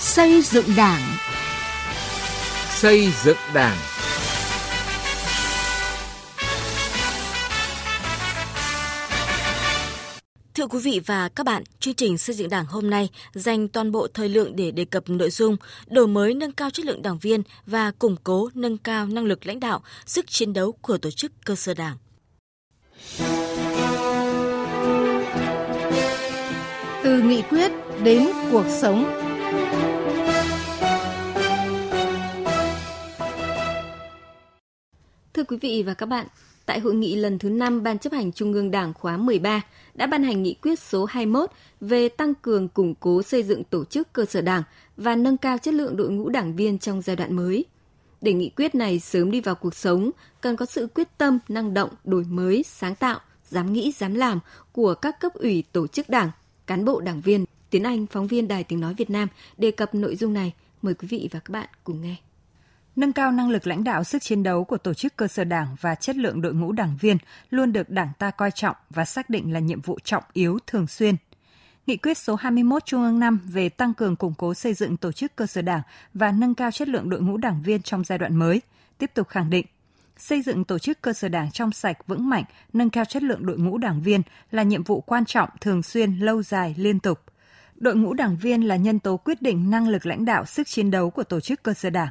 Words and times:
Xây 0.00 0.42
dựng 0.42 0.64
Đảng. 0.76 1.00
Xây 2.70 3.12
dựng 3.24 3.36
Đảng. 3.54 3.76
Thưa 10.54 10.66
quý 10.66 10.78
vị 10.78 11.00
và 11.06 11.28
các 11.28 11.46
bạn, 11.46 11.62
chương 11.80 11.94
trình 11.94 12.18
xây 12.18 12.36
dựng 12.36 12.48
Đảng 12.48 12.66
hôm 12.66 12.90
nay 12.90 13.08
dành 13.34 13.68
toàn 13.68 13.92
bộ 13.92 14.06
thời 14.14 14.28
lượng 14.28 14.56
để 14.56 14.70
đề 14.70 14.84
cập 14.84 15.08
nội 15.10 15.30
dung 15.30 15.56
đổi 15.86 16.06
mới 16.06 16.34
nâng 16.34 16.52
cao 16.52 16.70
chất 16.70 16.86
lượng 16.86 17.02
đảng 17.02 17.18
viên 17.18 17.42
và 17.66 17.90
củng 17.98 18.16
cố 18.24 18.48
nâng 18.54 18.78
cao 18.78 19.06
năng 19.06 19.24
lực 19.24 19.46
lãnh 19.46 19.60
đạo, 19.60 19.82
sức 20.06 20.30
chiến 20.30 20.52
đấu 20.52 20.72
của 20.72 20.98
tổ 20.98 21.10
chức 21.10 21.32
cơ 21.44 21.54
sở 21.54 21.74
Đảng. 21.74 21.96
Từ 27.04 27.22
nghị 27.22 27.42
quyết 27.42 27.72
đến 28.02 28.28
cuộc 28.50 28.66
sống. 28.82 29.20
Quý 35.50 35.56
vị 35.60 35.82
và 35.86 35.94
các 35.94 36.06
bạn, 36.06 36.26
tại 36.66 36.80
hội 36.80 36.94
nghị 36.94 37.16
lần 37.16 37.38
thứ 37.38 37.48
5 37.48 37.82
Ban 37.82 37.98
chấp 37.98 38.12
hành 38.12 38.32
Trung 38.32 38.52
ương 38.52 38.70
Đảng 38.70 38.94
khóa 38.94 39.16
13 39.16 39.60
đã 39.94 40.06
ban 40.06 40.22
hành 40.22 40.42
nghị 40.42 40.54
quyết 40.54 40.78
số 40.78 41.04
21 41.04 41.50
về 41.80 42.08
tăng 42.08 42.34
cường 42.34 42.68
củng 42.68 42.94
cố 42.94 43.22
xây 43.22 43.42
dựng 43.42 43.64
tổ 43.64 43.84
chức 43.84 44.12
cơ 44.12 44.24
sở 44.24 44.40
đảng 44.40 44.62
và 44.96 45.16
nâng 45.16 45.36
cao 45.36 45.58
chất 45.58 45.74
lượng 45.74 45.96
đội 45.96 46.10
ngũ 46.10 46.28
đảng 46.28 46.56
viên 46.56 46.78
trong 46.78 47.02
giai 47.02 47.16
đoạn 47.16 47.36
mới. 47.36 47.64
Để 48.20 48.32
nghị 48.32 48.48
quyết 48.48 48.74
này 48.74 48.98
sớm 48.98 49.30
đi 49.30 49.40
vào 49.40 49.54
cuộc 49.54 49.74
sống, 49.74 50.10
cần 50.40 50.56
có 50.56 50.66
sự 50.66 50.88
quyết 50.94 51.18
tâm, 51.18 51.38
năng 51.48 51.74
động, 51.74 51.90
đổi 52.04 52.24
mới, 52.24 52.62
sáng 52.66 52.94
tạo, 52.94 53.20
dám 53.48 53.72
nghĩ, 53.72 53.92
dám 53.92 54.14
làm 54.14 54.40
của 54.72 54.94
các 54.94 55.20
cấp 55.20 55.34
ủy 55.34 55.64
tổ 55.72 55.86
chức 55.86 56.08
đảng, 56.08 56.30
cán 56.66 56.84
bộ 56.84 57.00
đảng 57.00 57.20
viên. 57.20 57.44
Tiến 57.70 57.82
Anh, 57.82 58.06
phóng 58.06 58.26
viên 58.26 58.48
Đài 58.48 58.64
Tiếng 58.64 58.80
Nói 58.80 58.94
Việt 58.94 59.10
Nam 59.10 59.28
đề 59.58 59.70
cập 59.70 59.94
nội 59.94 60.16
dung 60.16 60.32
này. 60.32 60.52
Mời 60.82 60.94
quý 60.94 61.08
vị 61.08 61.28
và 61.32 61.38
các 61.38 61.50
bạn 61.52 61.68
cùng 61.84 62.00
nghe 62.00 62.16
nâng 63.00 63.12
cao 63.12 63.32
năng 63.32 63.50
lực 63.50 63.66
lãnh 63.66 63.84
đạo 63.84 64.04
sức 64.04 64.22
chiến 64.22 64.42
đấu 64.42 64.64
của 64.64 64.78
tổ 64.78 64.94
chức 64.94 65.16
cơ 65.16 65.28
sở 65.28 65.44
đảng 65.44 65.76
và 65.80 65.94
chất 65.94 66.16
lượng 66.16 66.40
đội 66.40 66.54
ngũ 66.54 66.72
đảng 66.72 66.96
viên 67.00 67.16
luôn 67.50 67.72
được 67.72 67.90
đảng 67.90 68.08
ta 68.18 68.30
coi 68.30 68.50
trọng 68.50 68.76
và 68.90 69.04
xác 69.04 69.30
định 69.30 69.52
là 69.52 69.60
nhiệm 69.60 69.80
vụ 69.80 69.98
trọng 70.04 70.24
yếu 70.32 70.58
thường 70.66 70.86
xuyên. 70.86 71.16
Nghị 71.86 71.96
quyết 71.96 72.18
số 72.18 72.34
21 72.34 72.84
Trung 72.86 73.02
ương 73.02 73.18
5 73.18 73.40
về 73.44 73.68
tăng 73.68 73.94
cường 73.94 74.16
củng 74.16 74.34
cố 74.38 74.54
xây 74.54 74.74
dựng 74.74 74.96
tổ 74.96 75.12
chức 75.12 75.36
cơ 75.36 75.46
sở 75.46 75.62
đảng 75.62 75.80
và 76.14 76.32
nâng 76.32 76.54
cao 76.54 76.70
chất 76.70 76.88
lượng 76.88 77.10
đội 77.10 77.20
ngũ 77.20 77.36
đảng 77.36 77.62
viên 77.62 77.82
trong 77.82 78.04
giai 78.04 78.18
đoạn 78.18 78.36
mới, 78.36 78.60
tiếp 78.98 79.10
tục 79.14 79.28
khẳng 79.28 79.50
định 79.50 79.66
xây 80.16 80.42
dựng 80.42 80.64
tổ 80.64 80.78
chức 80.78 81.00
cơ 81.00 81.12
sở 81.12 81.28
đảng 81.28 81.50
trong 81.50 81.72
sạch 81.72 82.06
vững 82.06 82.28
mạnh, 82.28 82.44
nâng 82.72 82.90
cao 82.90 83.04
chất 83.04 83.22
lượng 83.22 83.46
đội 83.46 83.58
ngũ 83.58 83.78
đảng 83.78 84.00
viên 84.00 84.22
là 84.50 84.62
nhiệm 84.62 84.82
vụ 84.82 85.00
quan 85.00 85.24
trọng 85.24 85.48
thường 85.60 85.82
xuyên, 85.82 86.18
lâu 86.18 86.42
dài, 86.42 86.74
liên 86.78 87.00
tục. 87.00 87.20
Đội 87.76 87.96
ngũ 87.96 88.14
đảng 88.14 88.36
viên 88.36 88.68
là 88.68 88.76
nhân 88.76 88.98
tố 88.98 89.16
quyết 89.16 89.42
định 89.42 89.70
năng 89.70 89.88
lực 89.88 90.06
lãnh 90.06 90.24
đạo 90.24 90.44
sức 90.44 90.66
chiến 90.66 90.90
đấu 90.90 91.10
của 91.10 91.24
tổ 91.24 91.40
chức 91.40 91.62
cơ 91.62 91.74
sở 91.74 91.90
đảng 91.90 92.08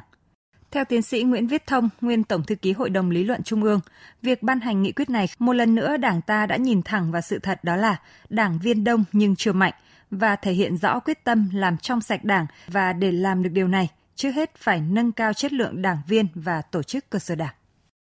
theo 0.70 0.84
tiến 0.84 1.02
sĩ 1.02 1.22
Nguyễn 1.22 1.46
Viết 1.46 1.66
Thông, 1.66 1.88
nguyên 2.00 2.24
Tổng 2.24 2.42
thư 2.42 2.54
ký 2.54 2.72
Hội 2.72 2.90
đồng 2.90 3.10
Lý 3.10 3.24
luận 3.24 3.42
Trung 3.42 3.62
ương, 3.62 3.80
việc 4.22 4.42
ban 4.42 4.60
hành 4.60 4.82
nghị 4.82 4.92
quyết 4.92 5.10
này 5.10 5.28
một 5.38 5.52
lần 5.52 5.74
nữa 5.74 5.96
Đảng 5.96 6.22
ta 6.22 6.46
đã 6.46 6.56
nhìn 6.56 6.82
thẳng 6.82 7.12
vào 7.12 7.22
sự 7.22 7.38
thật 7.38 7.64
đó 7.64 7.76
là 7.76 7.96
đảng 8.28 8.58
viên 8.62 8.84
đông 8.84 9.04
nhưng 9.12 9.36
chưa 9.36 9.52
mạnh 9.52 9.72
và 10.10 10.36
thể 10.36 10.52
hiện 10.52 10.76
rõ 10.76 11.00
quyết 11.00 11.24
tâm 11.24 11.50
làm 11.54 11.76
trong 11.76 12.00
sạch 12.00 12.24
đảng 12.24 12.46
và 12.68 12.92
để 12.92 13.12
làm 13.12 13.42
được 13.42 13.50
điều 13.52 13.68
này, 13.68 13.88
trước 14.14 14.30
hết 14.30 14.54
phải 14.56 14.80
nâng 14.80 15.12
cao 15.12 15.32
chất 15.32 15.52
lượng 15.52 15.82
đảng 15.82 15.98
viên 16.08 16.26
và 16.34 16.62
tổ 16.62 16.82
chức 16.82 17.10
cơ 17.10 17.18
sở 17.18 17.34
đảng. 17.34 17.54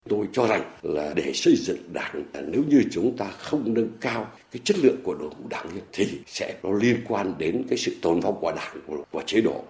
Tôi 0.10 0.28
cho 0.34 0.48
rằng 0.48 0.62
là 0.84 1.14
để 1.16 1.32
xây 1.34 1.56
dựng 1.56 1.94
đảng 1.94 2.24
nếu 2.48 2.64
như 2.68 2.84
chúng 2.92 3.18
ta 3.18 3.26
không 3.38 3.74
nâng 3.74 3.90
cao 4.02 4.28
cái 4.52 4.62
chất 4.64 4.78
lượng 4.78 4.98
của 5.04 5.16
đội 5.16 5.30
ngũ 5.30 5.48
đảng 5.50 5.68
viên 5.70 5.84
thì 5.94 6.20
sẽ 6.28 6.56
nó 6.64 6.72
liên 6.72 6.96
quan 7.08 7.34
đến 7.38 7.66
cái 7.70 7.78
sự 7.78 7.96
tồn 8.02 8.20
vong 8.20 8.38
của 8.42 8.54
đảng 8.56 8.78
của, 8.88 9.04
của 9.12 9.24
chế 9.26 9.42
độ 9.42 9.66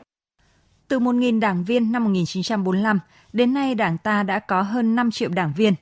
từ 0.87 0.99
1.000 0.99 1.39
đảng 1.39 1.63
viên 1.63 1.91
năm 1.91 2.03
1945, 2.03 2.99
đến 3.33 3.53
nay 3.53 3.75
đảng 3.75 3.97
ta 3.97 4.23
đã 4.23 4.39
có 4.39 4.61
hơn 4.61 4.95
5 4.95 5.11
triệu 5.11 5.29
đảng 5.29 5.53
viên. 5.57 5.73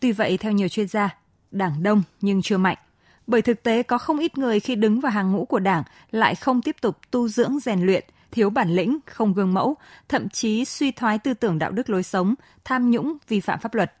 Tuy 0.00 0.12
vậy, 0.12 0.36
theo 0.36 0.52
nhiều 0.52 0.68
chuyên 0.68 0.88
gia, 0.88 1.16
đảng 1.50 1.82
đông 1.82 2.02
nhưng 2.20 2.42
chưa 2.42 2.58
mạnh. 2.58 2.76
Bởi 3.26 3.42
thực 3.42 3.62
tế 3.62 3.82
có 3.82 3.98
không 3.98 4.18
ít 4.18 4.38
người 4.38 4.60
khi 4.60 4.74
đứng 4.74 5.00
vào 5.00 5.12
hàng 5.12 5.32
ngũ 5.32 5.44
của 5.44 5.58
đảng 5.58 5.82
lại 6.10 6.34
không 6.34 6.62
tiếp 6.62 6.76
tục 6.80 6.98
tu 7.10 7.28
dưỡng 7.28 7.58
rèn 7.58 7.86
luyện, 7.86 8.04
thiếu 8.30 8.50
bản 8.50 8.70
lĩnh, 8.70 8.98
không 9.06 9.34
gương 9.34 9.54
mẫu, 9.54 9.76
thậm 10.08 10.28
chí 10.28 10.64
suy 10.64 10.92
thoái 10.92 11.18
tư 11.18 11.34
tưởng 11.34 11.58
đạo 11.58 11.70
đức 11.70 11.90
lối 11.90 12.02
sống, 12.02 12.34
tham 12.64 12.90
nhũng, 12.90 13.16
vi 13.28 13.40
phạm 13.40 13.60
pháp 13.60 13.74
luật. 13.74 13.92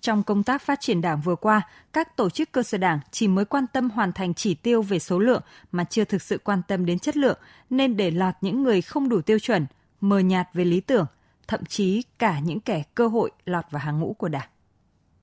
Trong 0.00 0.22
công 0.22 0.42
tác 0.42 0.62
phát 0.62 0.80
triển 0.80 1.00
đảng 1.00 1.20
vừa 1.20 1.36
qua, 1.36 1.62
các 1.92 2.16
tổ 2.16 2.30
chức 2.30 2.52
cơ 2.52 2.62
sở 2.62 2.78
đảng 2.78 2.98
chỉ 3.10 3.28
mới 3.28 3.44
quan 3.44 3.66
tâm 3.66 3.90
hoàn 3.90 4.12
thành 4.12 4.34
chỉ 4.34 4.54
tiêu 4.54 4.82
về 4.82 4.98
số 4.98 5.18
lượng 5.18 5.42
mà 5.72 5.84
chưa 5.84 6.04
thực 6.04 6.22
sự 6.22 6.38
quan 6.38 6.62
tâm 6.68 6.86
đến 6.86 6.98
chất 6.98 7.16
lượng, 7.16 7.38
nên 7.70 7.96
để 7.96 8.10
lọt 8.10 8.34
những 8.40 8.62
người 8.62 8.82
không 8.82 9.08
đủ 9.08 9.20
tiêu 9.20 9.38
chuẩn, 9.38 9.66
mờ 10.00 10.18
nhạt 10.18 10.48
về 10.54 10.64
lý 10.64 10.80
tưởng, 10.80 11.06
thậm 11.48 11.64
chí 11.64 12.02
cả 12.18 12.40
những 12.40 12.60
kẻ 12.60 12.82
cơ 12.94 13.08
hội 13.08 13.30
lọt 13.44 13.64
vào 13.70 13.80
hàng 13.80 14.00
ngũ 14.00 14.12
của 14.12 14.28
Đảng. 14.28 14.48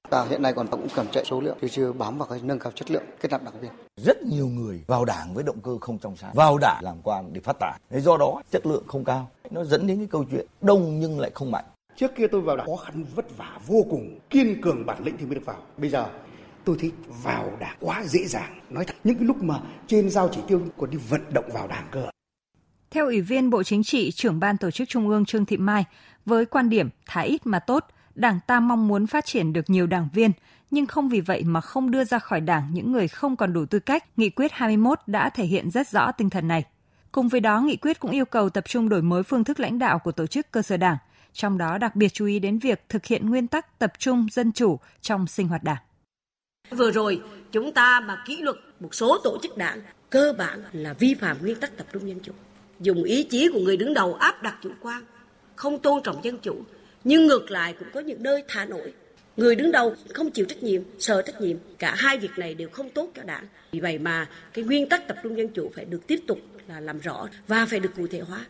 Ta 0.10 0.26
hiện 0.30 0.42
nay 0.42 0.54
còn 0.54 0.68
cũng 0.68 0.88
cầm 0.96 1.08
chạy 1.12 1.26
số 1.26 1.42
lượng 1.42 1.58
chứ 1.62 1.68
chưa 1.68 1.92
bám 1.92 2.18
vào 2.18 2.28
cái 2.28 2.40
nâng 2.44 2.60
cao 2.60 2.72
chất 2.76 2.92
lượng 2.92 3.04
kết 3.22 3.32
nạp 3.32 3.44
đảng 3.44 3.60
viên. 3.62 3.72
Rất 3.98 4.24
nhiều 4.24 4.48
người 4.48 4.84
vào 4.88 5.06
đảng 5.06 5.34
với 5.34 5.44
động 5.44 5.62
cơ 5.64 5.78
không 5.82 6.00
trong 6.00 6.16
sáng, 6.18 6.34
vào 6.34 6.58
đảng 6.58 6.84
làm 6.84 7.02
quan 7.04 7.34
để 7.34 7.42
phát 7.42 7.56
tài. 7.60 7.80
Thế 7.90 8.02
do 8.02 8.18
đó 8.18 8.42
chất 8.52 8.66
lượng 8.66 8.84
không 8.88 9.04
cao, 9.04 9.30
nó 9.52 9.64
dẫn 9.64 9.88
đến 9.88 9.98
cái 9.98 10.08
câu 10.08 10.26
chuyện 10.32 10.48
đông 10.62 11.00
nhưng 11.00 11.20
lại 11.20 11.32
không 11.34 11.52
mạnh. 11.52 11.66
Trước 11.96 12.16
kia 12.16 12.28
tôi 12.28 12.42
vào 12.42 12.58
đảng 12.58 12.68
khó 12.68 12.76
khăn 12.76 13.06
vất 13.16 13.38
vả 13.38 13.60
vô 13.68 13.86
cùng, 13.90 14.20
kiên 14.30 14.62
cường 14.62 14.86
bản 14.86 15.04
lĩnh 15.04 15.18
thì 15.18 15.26
mới 15.26 15.36
được 15.36 15.46
vào. 15.46 15.58
Bây 15.78 15.90
giờ 15.90 16.10
tôi 16.66 16.76
thấy 16.80 16.92
vào 17.24 17.52
đảng 17.60 17.78
quá 17.80 18.04
dễ 18.06 18.26
dàng. 18.26 18.60
Nói 18.70 18.86
thật, 18.86 18.96
những 19.04 19.16
cái 19.16 19.26
lúc 19.26 19.44
mà 19.44 19.60
trên 19.88 20.10
giao 20.10 20.30
chỉ 20.30 20.42
tiêu 20.48 20.62
còn 20.78 20.90
đi 20.90 20.98
vận 20.98 21.22
động 21.34 21.50
vào 21.54 21.68
đảng 21.68 21.88
cơ. 21.92 22.10
Theo 22.94 23.06
Ủy 23.06 23.22
viên 23.22 23.50
Bộ 23.50 23.64
Chính 23.64 23.84
trị, 23.84 24.12
trưởng 24.12 24.40
ban 24.40 24.58
tổ 24.58 24.72
chức 24.72 24.90
Trung 24.90 25.10
ương 25.10 25.26
Trương 25.26 25.46
Thị 25.46 25.58
Mai, 25.58 25.86
với 26.26 26.46
quan 26.46 26.70
điểm 26.70 26.90
thả 27.06 27.22
ít 27.22 27.48
mà 27.48 27.60
tốt, 27.60 27.86
Đảng 28.16 28.40
ta 28.48 28.60
mong 28.60 28.88
muốn 28.88 29.08
phát 29.08 29.26
triển 29.26 29.54
được 29.54 29.70
nhiều 29.70 29.88
đảng 29.88 30.10
viên, 30.14 30.32
nhưng 30.72 30.86
không 30.86 31.10
vì 31.10 31.22
vậy 31.22 31.44
mà 31.44 31.62
không 31.62 31.92
đưa 31.92 32.04
ra 32.04 32.20
khỏi 32.20 32.42
Đảng 32.42 32.70
những 32.74 32.92
người 32.92 33.08
không 33.08 33.36
còn 33.36 33.54
đủ 33.54 33.66
tư 33.66 33.80
cách, 33.80 34.20
Nghị 34.20 34.30
quyết 34.30 34.52
21 34.52 35.00
đã 35.08 35.30
thể 35.30 35.46
hiện 35.46 35.72
rất 35.72 35.88
rõ 35.88 36.12
tinh 36.12 36.30
thần 36.30 36.48
này. 36.48 36.64
Cùng 37.12 37.28
với 37.28 37.40
đó, 37.40 37.62
nghị 37.62 37.76
quyết 37.76 38.00
cũng 38.00 38.12
yêu 38.12 38.26
cầu 38.26 38.50
tập 38.50 38.64
trung 38.68 38.90
đổi 38.90 39.02
mới 39.02 39.24
phương 39.24 39.44
thức 39.44 39.60
lãnh 39.60 39.80
đạo 39.80 40.00
của 40.00 40.12
tổ 40.12 40.28
chức 40.28 40.52
cơ 40.52 40.62
sở 40.62 40.78
Đảng, 40.78 40.98
trong 41.34 41.58
đó 41.58 41.78
đặc 41.78 41.96
biệt 41.96 42.14
chú 42.14 42.26
ý 42.26 42.40
đến 42.40 42.60
việc 42.60 42.90
thực 42.90 43.06
hiện 43.06 43.30
nguyên 43.30 43.48
tắc 43.48 43.80
tập 43.80 43.94
trung 44.00 44.28
dân 44.32 44.52
chủ 44.52 44.80
trong 45.02 45.28
sinh 45.28 45.48
hoạt 45.48 45.64
Đảng. 45.64 45.82
Vừa 46.70 46.92
rồi, 46.92 47.22
chúng 47.52 47.72
ta 47.72 48.00
mà 48.00 48.24
kỷ 48.26 48.38
luật 48.38 48.56
một 48.80 48.96
số 48.96 49.18
tổ 49.24 49.38
chức 49.44 49.58
đảng 49.58 49.82
cơ 50.10 50.34
bản 50.38 50.64
là 50.72 50.94
vi 50.94 51.14
phạm 51.14 51.38
nguyên 51.42 51.60
tắc 51.60 51.78
tập 51.78 51.88
trung 51.94 52.08
dân 52.08 52.20
chủ 52.24 52.32
dùng 52.80 53.04
ý 53.04 53.24
chí 53.24 53.50
của 53.54 53.60
người 53.60 53.78
đứng 53.78 53.94
đầu 53.94 54.14
áp 54.14 54.42
đặt 54.42 54.56
chủ 54.64 54.70
quan, 54.82 55.04
không 55.56 55.80
tôn 55.80 56.04
trọng 56.04 56.24
dân 56.24 56.38
chủ. 56.38 56.56
Nhưng 57.04 57.28
ngược 57.28 57.52
lại 57.52 57.76
cũng 57.80 57.88
có 57.94 58.00
những 58.00 58.24
nơi 58.24 58.44
thả 58.48 58.66
nổi. 58.66 58.94
Người 59.38 59.56
đứng 59.56 59.72
đầu 59.72 59.96
không 60.14 60.32
chịu 60.32 60.46
trách 60.46 60.64
nhiệm, 60.64 60.82
sợ 61.00 61.22
trách 61.22 61.42
nhiệm. 61.42 61.58
Cả 61.80 61.96
hai 61.98 62.18
việc 62.18 62.38
này 62.38 62.54
đều 62.54 62.70
không 62.70 62.90
tốt 62.90 63.10
cho 63.16 63.24
đảng. 63.24 63.46
Vì 63.72 63.80
vậy 63.80 63.98
mà 63.98 64.28
cái 64.54 64.66
nguyên 64.66 64.90
tắc 64.90 65.08
tập 65.08 65.18
trung 65.24 65.38
dân 65.38 65.48
chủ 65.48 65.72
phải 65.76 65.86
được 65.86 66.08
tiếp 66.08 66.20
tục 66.28 66.38
là 66.68 66.80
làm 66.80 67.00
rõ 67.00 67.28
và 67.48 67.66
phải 67.66 67.80
được 67.80 67.92
cụ 67.98 68.08
thể 68.08 68.20
hóa. 68.20 68.46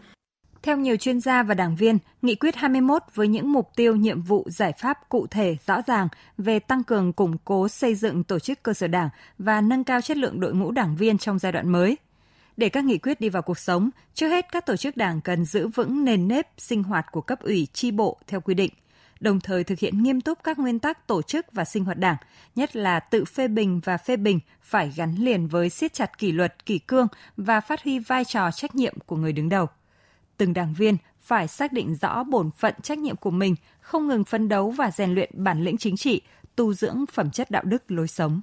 Theo 0.62 0.78
nhiều 0.78 0.96
chuyên 0.98 1.20
gia 1.22 1.44
và 1.44 1.54
đảng 1.54 1.76
viên, 1.76 1.98
Nghị 2.22 2.36
quyết 2.36 2.56
21 2.56 3.02
với 3.14 3.28
những 3.28 3.52
mục 3.52 3.70
tiêu, 3.76 3.96
nhiệm 3.96 4.22
vụ, 4.22 4.48
giải 4.50 4.74
pháp 4.82 5.10
cụ 5.10 5.28
thể, 5.28 5.58
rõ 5.68 5.82
ràng 5.88 6.08
về 6.38 6.60
tăng 6.60 6.84
cường 6.84 7.14
củng 7.14 7.38
cố 7.46 7.68
xây 7.68 7.96
dựng 7.96 8.24
tổ 8.24 8.40
chức 8.40 8.64
cơ 8.64 8.74
sở 8.74 8.88
đảng 8.88 9.10
và 9.38 9.62
nâng 9.62 9.84
cao 9.84 10.02
chất 10.02 10.18
lượng 10.18 10.40
đội 10.40 10.54
ngũ 10.54 10.72
đảng 10.72 10.96
viên 10.96 11.18
trong 11.18 11.40
giai 11.40 11.52
đoạn 11.52 11.72
mới– 11.72 11.98
để 12.58 12.70
các 12.70 12.84
nghị 12.84 12.98
quyết 12.98 13.22
đi 13.22 13.30
vào 13.30 13.42
cuộc 13.42 13.60
sống, 13.60 13.90
trước 14.14 14.28
hết 14.28 14.46
các 14.52 14.66
tổ 14.66 14.76
chức 14.76 14.98
đảng 14.98 15.22
cần 15.22 15.46
giữ 15.46 15.68
vững 15.68 16.06
nền 16.06 16.28
nếp 16.28 16.48
sinh 16.58 16.84
hoạt 16.84 17.06
của 17.12 17.22
cấp 17.22 17.40
ủy 17.42 17.68
chi 17.74 17.92
bộ 17.92 18.18
theo 18.28 18.42
quy 18.42 18.54
định, 18.54 18.72
đồng 19.20 19.40
thời 19.40 19.64
thực 19.64 19.80
hiện 19.80 20.04
nghiêm 20.04 20.22
túc 20.22 20.44
các 20.44 20.60
nguyên 20.60 20.80
tắc 20.80 21.08
tổ 21.08 21.22
chức 21.22 21.46
và 21.52 21.66
sinh 21.66 21.86
hoạt 21.86 21.98
đảng, 21.98 22.16
nhất 22.56 22.76
là 22.76 23.00
tự 23.00 23.26
phê 23.26 23.48
bình 23.48 23.82
và 23.86 23.98
phê 23.98 24.18
bình 24.18 24.40
phải 24.62 24.94
gắn 24.96 25.16
liền 25.16 25.48
với 25.48 25.70
siết 25.70 25.94
chặt 25.94 26.18
kỷ 26.18 26.32
luật, 26.32 26.66
kỷ 26.66 26.80
cương 26.80 27.08
và 27.38 27.62
phát 27.62 27.84
huy 27.84 28.00
vai 28.00 28.26
trò 28.26 28.52
trách 28.52 28.76
nhiệm 28.76 28.94
của 29.06 29.16
người 29.16 29.34
đứng 29.34 29.50
đầu. 29.50 29.68
Từng 30.38 30.54
đảng 30.54 30.74
viên 30.74 30.98
phải 31.20 31.48
xác 31.48 31.74
định 31.74 31.96
rõ 32.02 32.24
bổn 32.24 32.50
phận 32.58 32.74
trách 32.84 32.98
nhiệm 32.98 33.16
của 33.16 33.32
mình, 33.32 33.56
không 33.82 34.08
ngừng 34.08 34.24
phấn 34.24 34.50
đấu 34.50 34.72
và 34.72 34.92
rèn 34.92 35.14
luyện 35.14 35.30
bản 35.34 35.64
lĩnh 35.64 35.78
chính 35.78 35.98
trị, 35.98 36.22
tu 36.56 36.74
dưỡng 36.74 37.06
phẩm 37.14 37.32
chất 37.32 37.52
đạo 37.52 37.64
đức 37.66 37.92
lối 37.92 38.08
sống. 38.08 38.42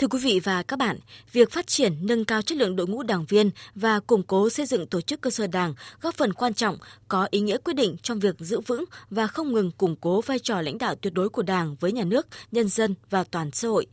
Thưa 0.00 0.08
quý 0.08 0.18
vị 0.18 0.40
và 0.44 0.62
các 0.62 0.78
bạn, 0.78 0.98
việc 1.32 1.50
phát 1.50 1.66
triển 1.66 1.96
nâng 2.02 2.24
cao 2.24 2.42
chất 2.42 2.58
lượng 2.58 2.76
đội 2.76 2.86
ngũ 2.86 3.02
đảng 3.02 3.24
viên 3.24 3.50
và 3.74 4.00
củng 4.00 4.22
cố 4.22 4.50
xây 4.50 4.66
dựng 4.66 4.86
tổ 4.86 5.00
chức 5.00 5.20
cơ 5.20 5.30
sở 5.30 5.46
đảng 5.46 5.74
góp 6.00 6.14
phần 6.14 6.32
quan 6.32 6.54
trọng, 6.54 6.78
có 7.08 7.28
ý 7.30 7.40
nghĩa 7.40 7.56
quyết 7.58 7.74
định 7.74 7.96
trong 8.02 8.20
việc 8.20 8.34
giữ 8.38 8.60
vững 8.60 8.84
và 9.10 9.26
không 9.26 9.52
ngừng 9.52 9.70
củng 9.70 9.96
cố 9.96 10.20
vai 10.20 10.38
trò 10.38 10.60
lãnh 10.60 10.78
đạo 10.78 10.94
tuyệt 10.94 11.14
đối 11.14 11.28
của 11.28 11.42
Đảng 11.42 11.76
với 11.80 11.92
nhà 11.92 12.04
nước, 12.04 12.26
nhân 12.52 12.68
dân 12.68 12.94
và 13.10 13.24
toàn 13.24 13.50
xã 13.52 13.68
hội. 13.68 13.86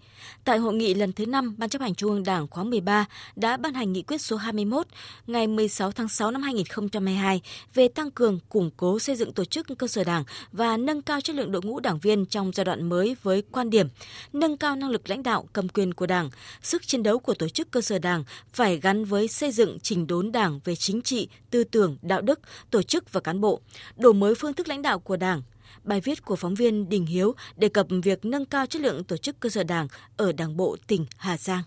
Tại 0.43 0.57
hội 0.57 0.73
nghị 0.73 0.93
lần 0.93 1.13
thứ 1.13 1.25
5 1.25 1.55
Ban 1.57 1.69
chấp 1.69 1.81
hành 1.81 1.95
Trung 1.95 2.11
ương 2.11 2.23
Đảng 2.23 2.47
khóa 2.47 2.63
13 2.63 3.05
đã 3.35 3.57
ban 3.57 3.73
hành 3.73 3.93
nghị 3.93 4.01
quyết 4.01 4.21
số 4.21 4.35
21 4.35 4.87
ngày 5.27 5.47
16 5.47 5.91
tháng 5.91 6.09
6 6.09 6.31
năm 6.31 6.41
2022 6.41 7.41
về 7.73 7.87
tăng 7.87 8.11
cường 8.11 8.39
củng 8.49 8.69
cố 8.77 8.99
xây 8.99 9.15
dựng 9.15 9.33
tổ 9.33 9.45
chức 9.45 9.67
cơ 9.77 9.87
sở 9.87 10.03
Đảng 10.03 10.23
và 10.51 10.77
nâng 10.77 11.01
cao 11.01 11.21
chất 11.21 11.35
lượng 11.35 11.51
đội 11.51 11.61
ngũ 11.61 11.79
đảng 11.79 11.99
viên 11.99 12.25
trong 12.25 12.51
giai 12.53 12.65
đoạn 12.65 12.89
mới 12.89 13.15
với 13.23 13.43
quan 13.51 13.69
điểm 13.69 13.87
nâng 14.33 14.57
cao 14.57 14.75
năng 14.75 14.89
lực 14.89 15.09
lãnh 15.09 15.23
đạo 15.23 15.47
cầm 15.53 15.69
quyền 15.69 15.93
của 15.97 16.05
Đảng, 16.05 16.29
sức 16.61 16.87
chiến 16.87 17.03
đấu 17.03 17.19
của 17.19 17.33
tổ 17.33 17.49
chức 17.49 17.71
cơ 17.71 17.81
sở 17.81 17.99
Đảng 17.99 18.23
phải 18.53 18.79
gắn 18.79 19.05
với 19.05 19.27
xây 19.27 19.51
dựng 19.51 19.77
chỉnh 19.79 20.07
đốn 20.07 20.31
Đảng 20.31 20.59
về 20.63 20.75
chính 20.75 21.01
trị, 21.01 21.29
tư 21.49 21.63
tưởng, 21.63 21.97
đạo 22.01 22.21
đức, 22.21 22.39
tổ 22.71 22.81
chức 22.81 23.13
và 23.13 23.21
cán 23.21 23.41
bộ, 23.41 23.61
đổi 23.95 24.13
mới 24.13 24.35
phương 24.35 24.53
thức 24.53 24.67
lãnh 24.67 24.81
đạo 24.81 24.99
của 24.99 25.17
Đảng, 25.17 25.41
Bài 25.83 26.01
viết 26.01 26.25
của 26.25 26.35
phóng 26.35 26.55
viên 26.55 26.89
Đình 26.89 27.05
Hiếu 27.05 27.35
đề 27.55 27.69
cập 27.69 27.87
việc 28.03 28.25
nâng 28.25 28.45
cao 28.45 28.65
chất 28.65 28.81
lượng 28.81 29.03
tổ 29.03 29.17
chức 29.17 29.39
cơ 29.39 29.49
sở 29.49 29.63
đảng 29.63 29.87
ở 30.17 30.31
Đảng 30.31 30.57
bộ 30.57 30.77
tỉnh 30.87 31.05
Hà 31.17 31.37
Giang. 31.37 31.63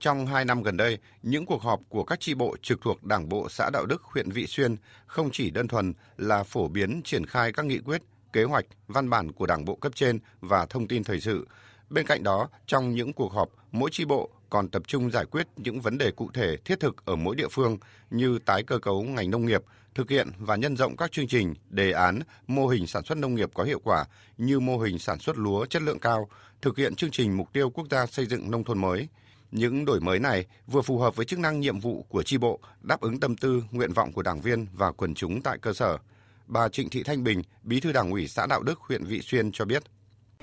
Trong 0.00 0.26
hai 0.26 0.44
năm 0.44 0.62
gần 0.62 0.76
đây, 0.76 0.98
những 1.22 1.46
cuộc 1.46 1.62
họp 1.62 1.80
của 1.88 2.04
các 2.04 2.20
tri 2.20 2.34
bộ 2.34 2.56
trực 2.62 2.80
thuộc 2.80 3.04
Đảng 3.04 3.28
bộ 3.28 3.48
xã 3.48 3.70
Đạo 3.70 3.86
Đức, 3.86 4.02
huyện 4.02 4.30
Vị 4.30 4.46
Xuyên 4.46 4.76
không 5.06 5.30
chỉ 5.32 5.50
đơn 5.50 5.68
thuần 5.68 5.92
là 6.16 6.42
phổ 6.42 6.68
biến 6.68 7.00
triển 7.04 7.26
khai 7.26 7.52
các 7.52 7.66
nghị 7.66 7.78
quyết, 7.78 8.02
kế 8.32 8.44
hoạch, 8.44 8.64
văn 8.88 9.10
bản 9.10 9.32
của 9.32 9.46
Đảng 9.46 9.64
bộ 9.64 9.74
cấp 9.74 9.92
trên 9.94 10.18
và 10.40 10.66
thông 10.66 10.88
tin 10.88 11.04
thời 11.04 11.20
sự. 11.20 11.46
Bên 11.90 12.06
cạnh 12.06 12.22
đó, 12.22 12.48
trong 12.66 12.94
những 12.94 13.12
cuộc 13.12 13.32
họp, 13.32 13.48
mỗi 13.72 13.90
tri 13.90 14.04
bộ 14.04 14.30
còn 14.50 14.68
tập 14.68 14.82
trung 14.86 15.10
giải 15.10 15.24
quyết 15.24 15.46
những 15.56 15.80
vấn 15.80 15.98
đề 15.98 16.10
cụ 16.10 16.30
thể 16.34 16.56
thiết 16.64 16.80
thực 16.80 17.04
ở 17.04 17.16
mỗi 17.16 17.36
địa 17.36 17.48
phương 17.50 17.78
như 18.10 18.38
tái 18.38 18.62
cơ 18.62 18.78
cấu 18.78 19.02
ngành 19.02 19.30
nông 19.30 19.46
nghiệp, 19.46 19.62
thực 19.94 20.10
hiện 20.10 20.30
và 20.38 20.56
nhân 20.56 20.76
rộng 20.76 20.96
các 20.96 21.12
chương 21.12 21.28
trình, 21.28 21.54
đề 21.70 21.92
án, 21.92 22.20
mô 22.46 22.66
hình 22.66 22.86
sản 22.86 23.04
xuất 23.04 23.18
nông 23.18 23.34
nghiệp 23.34 23.50
có 23.54 23.64
hiệu 23.64 23.80
quả 23.84 24.04
như 24.38 24.60
mô 24.60 24.78
hình 24.78 24.98
sản 24.98 25.18
xuất 25.18 25.38
lúa 25.38 25.66
chất 25.66 25.82
lượng 25.82 25.98
cao, 25.98 26.28
thực 26.62 26.76
hiện 26.76 26.94
chương 26.94 27.10
trình 27.10 27.36
mục 27.36 27.52
tiêu 27.52 27.70
quốc 27.70 27.86
gia 27.90 28.06
xây 28.06 28.26
dựng 28.26 28.50
nông 28.50 28.64
thôn 28.64 28.78
mới. 28.78 29.08
Những 29.50 29.84
đổi 29.84 30.00
mới 30.00 30.18
này 30.18 30.46
vừa 30.66 30.82
phù 30.82 30.98
hợp 30.98 31.16
với 31.16 31.26
chức 31.26 31.38
năng 31.38 31.60
nhiệm 31.60 31.80
vụ 31.80 32.06
của 32.08 32.22
tri 32.22 32.38
bộ, 32.38 32.60
đáp 32.80 33.00
ứng 33.00 33.20
tâm 33.20 33.36
tư, 33.36 33.62
nguyện 33.70 33.92
vọng 33.92 34.12
của 34.12 34.22
đảng 34.22 34.40
viên 34.40 34.66
và 34.72 34.92
quần 34.92 35.14
chúng 35.14 35.42
tại 35.42 35.58
cơ 35.58 35.72
sở. 35.72 35.98
Bà 36.46 36.68
Trịnh 36.68 36.90
Thị 36.90 37.02
Thanh 37.02 37.24
Bình, 37.24 37.42
Bí 37.62 37.80
thư 37.80 37.92
Đảng 37.92 38.10
ủy 38.10 38.28
xã 38.28 38.46
Đạo 38.46 38.62
Đức, 38.62 38.78
huyện 38.80 39.04
Vị 39.04 39.20
Xuyên 39.22 39.52
cho 39.52 39.64
biết. 39.64 39.82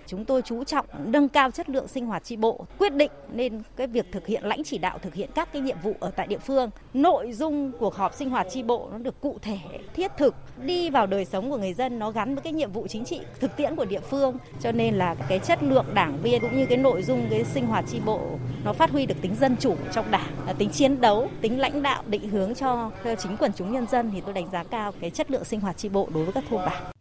Chúng 0.07 0.25
tôi 0.25 0.41
chú 0.41 0.63
trọng 0.63 0.85
nâng 1.05 1.29
cao 1.29 1.51
chất 1.51 1.69
lượng 1.69 1.87
sinh 1.87 2.05
hoạt 2.05 2.23
tri 2.23 2.35
bộ, 2.35 2.65
quyết 2.77 2.93
định 2.93 3.11
nên 3.33 3.61
cái 3.75 3.87
việc 3.87 4.05
thực 4.11 4.27
hiện 4.27 4.43
lãnh 4.43 4.63
chỉ 4.63 4.77
đạo 4.77 4.99
thực 5.01 5.13
hiện 5.13 5.29
các 5.35 5.53
cái 5.53 5.61
nhiệm 5.61 5.77
vụ 5.83 5.93
ở 5.99 6.11
tại 6.11 6.27
địa 6.27 6.37
phương. 6.37 6.69
Nội 6.93 7.33
dung 7.33 7.71
cuộc 7.79 7.95
họp 7.95 8.13
sinh 8.13 8.29
hoạt 8.29 8.47
tri 8.49 8.63
bộ 8.63 8.89
nó 8.91 8.97
được 8.97 9.21
cụ 9.21 9.37
thể, 9.41 9.57
thiết 9.93 10.11
thực, 10.17 10.35
đi 10.61 10.89
vào 10.89 11.07
đời 11.07 11.25
sống 11.25 11.51
của 11.51 11.57
người 11.57 11.73
dân 11.73 11.99
nó 11.99 12.11
gắn 12.11 12.35
với 12.35 12.41
cái 12.41 12.53
nhiệm 12.53 12.71
vụ 12.71 12.87
chính 12.87 13.05
trị 13.05 13.19
thực 13.39 13.55
tiễn 13.57 13.75
của 13.75 13.85
địa 13.85 13.99
phương. 13.99 14.37
Cho 14.61 14.71
nên 14.71 14.95
là 14.95 15.15
cái 15.29 15.39
chất 15.39 15.63
lượng 15.63 15.85
đảng 15.93 16.17
viên 16.23 16.41
cũng 16.41 16.57
như 16.57 16.65
cái 16.65 16.77
nội 16.77 17.03
dung 17.03 17.27
cái 17.29 17.43
sinh 17.43 17.65
hoạt 17.65 17.85
tri 17.91 17.99
bộ 17.99 18.21
nó 18.63 18.73
phát 18.73 18.91
huy 18.91 19.05
được 19.05 19.15
tính 19.21 19.35
dân 19.35 19.55
chủ 19.59 19.75
trong 19.93 20.11
đảng, 20.11 20.31
tính 20.57 20.69
chiến 20.69 21.01
đấu, 21.01 21.29
tính 21.41 21.59
lãnh 21.59 21.83
đạo 21.83 22.03
định 22.07 22.29
hướng 22.29 22.55
cho 22.55 22.91
chính 23.19 23.37
quần 23.37 23.51
chúng 23.55 23.71
nhân 23.71 23.87
dân 23.91 24.11
thì 24.13 24.21
tôi 24.21 24.33
đánh 24.33 24.47
giá 24.51 24.63
cao 24.63 24.91
cái 25.01 25.09
chất 25.09 25.31
lượng 25.31 25.43
sinh 25.43 25.59
hoạt 25.59 25.77
tri 25.77 25.89
bộ 25.89 26.09
đối 26.13 26.23
với 26.23 26.33
các 26.33 26.43
thôn 26.49 26.61
bản. 26.65 26.92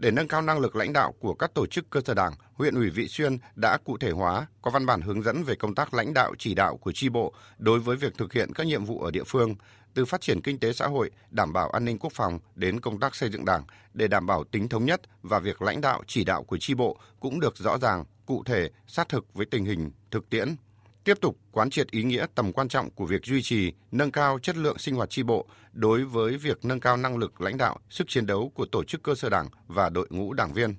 Để 0.00 0.10
nâng 0.10 0.28
cao 0.28 0.42
năng 0.42 0.58
lực 0.58 0.76
lãnh 0.76 0.92
đạo 0.92 1.14
của 1.20 1.34
các 1.34 1.54
tổ 1.54 1.66
chức 1.66 1.90
cơ 1.90 2.00
sở 2.04 2.14
đảng, 2.14 2.32
huyện 2.54 2.74
ủy 2.74 2.90
Vị 2.90 3.08
Xuyên 3.08 3.38
đã 3.54 3.78
cụ 3.84 3.98
thể 3.98 4.10
hóa, 4.10 4.46
có 4.62 4.70
văn 4.70 4.86
bản 4.86 5.00
hướng 5.00 5.22
dẫn 5.22 5.42
về 5.42 5.54
công 5.54 5.74
tác 5.74 5.94
lãnh 5.94 6.14
đạo 6.14 6.34
chỉ 6.38 6.54
đạo 6.54 6.76
của 6.76 6.92
tri 6.92 7.08
bộ 7.08 7.34
đối 7.58 7.80
với 7.80 7.96
việc 7.96 8.18
thực 8.18 8.32
hiện 8.32 8.52
các 8.54 8.66
nhiệm 8.66 8.84
vụ 8.84 9.00
ở 9.00 9.10
địa 9.10 9.24
phương, 9.26 9.54
từ 9.94 10.04
phát 10.04 10.20
triển 10.20 10.40
kinh 10.40 10.58
tế 10.58 10.72
xã 10.72 10.86
hội, 10.86 11.10
đảm 11.30 11.52
bảo 11.52 11.70
an 11.70 11.84
ninh 11.84 11.98
quốc 11.98 12.12
phòng 12.12 12.38
đến 12.54 12.80
công 12.80 13.00
tác 13.00 13.14
xây 13.14 13.30
dựng 13.30 13.44
đảng 13.44 13.62
để 13.94 14.08
đảm 14.08 14.26
bảo 14.26 14.44
tính 14.44 14.68
thống 14.68 14.84
nhất 14.84 15.00
và 15.22 15.38
việc 15.38 15.62
lãnh 15.62 15.80
đạo 15.80 16.02
chỉ 16.06 16.24
đạo 16.24 16.44
của 16.44 16.58
tri 16.58 16.74
bộ 16.74 16.98
cũng 17.20 17.40
được 17.40 17.56
rõ 17.56 17.78
ràng, 17.78 18.04
cụ 18.26 18.42
thể, 18.46 18.70
sát 18.86 19.08
thực 19.08 19.34
với 19.34 19.46
tình 19.46 19.64
hình 19.64 19.90
thực 20.10 20.30
tiễn 20.30 20.56
tiếp 21.04 21.20
tục 21.20 21.36
quán 21.52 21.70
triệt 21.70 21.90
ý 21.90 22.02
nghĩa 22.02 22.26
tầm 22.34 22.52
quan 22.52 22.68
trọng 22.68 22.90
của 22.90 23.06
việc 23.06 23.24
duy 23.24 23.42
trì, 23.42 23.72
nâng 23.92 24.10
cao 24.10 24.38
chất 24.38 24.56
lượng 24.56 24.78
sinh 24.78 24.94
hoạt 24.94 25.10
tri 25.10 25.22
bộ 25.22 25.46
đối 25.72 26.04
với 26.04 26.36
việc 26.36 26.64
nâng 26.64 26.80
cao 26.80 26.96
năng 26.96 27.16
lực 27.16 27.40
lãnh 27.40 27.58
đạo, 27.58 27.78
sức 27.90 28.08
chiến 28.08 28.26
đấu 28.26 28.52
của 28.54 28.66
tổ 28.72 28.84
chức 28.84 29.02
cơ 29.02 29.14
sở 29.14 29.28
đảng 29.28 29.48
và 29.66 29.88
đội 29.88 30.06
ngũ 30.10 30.32
đảng 30.32 30.52
viên. 30.52 30.74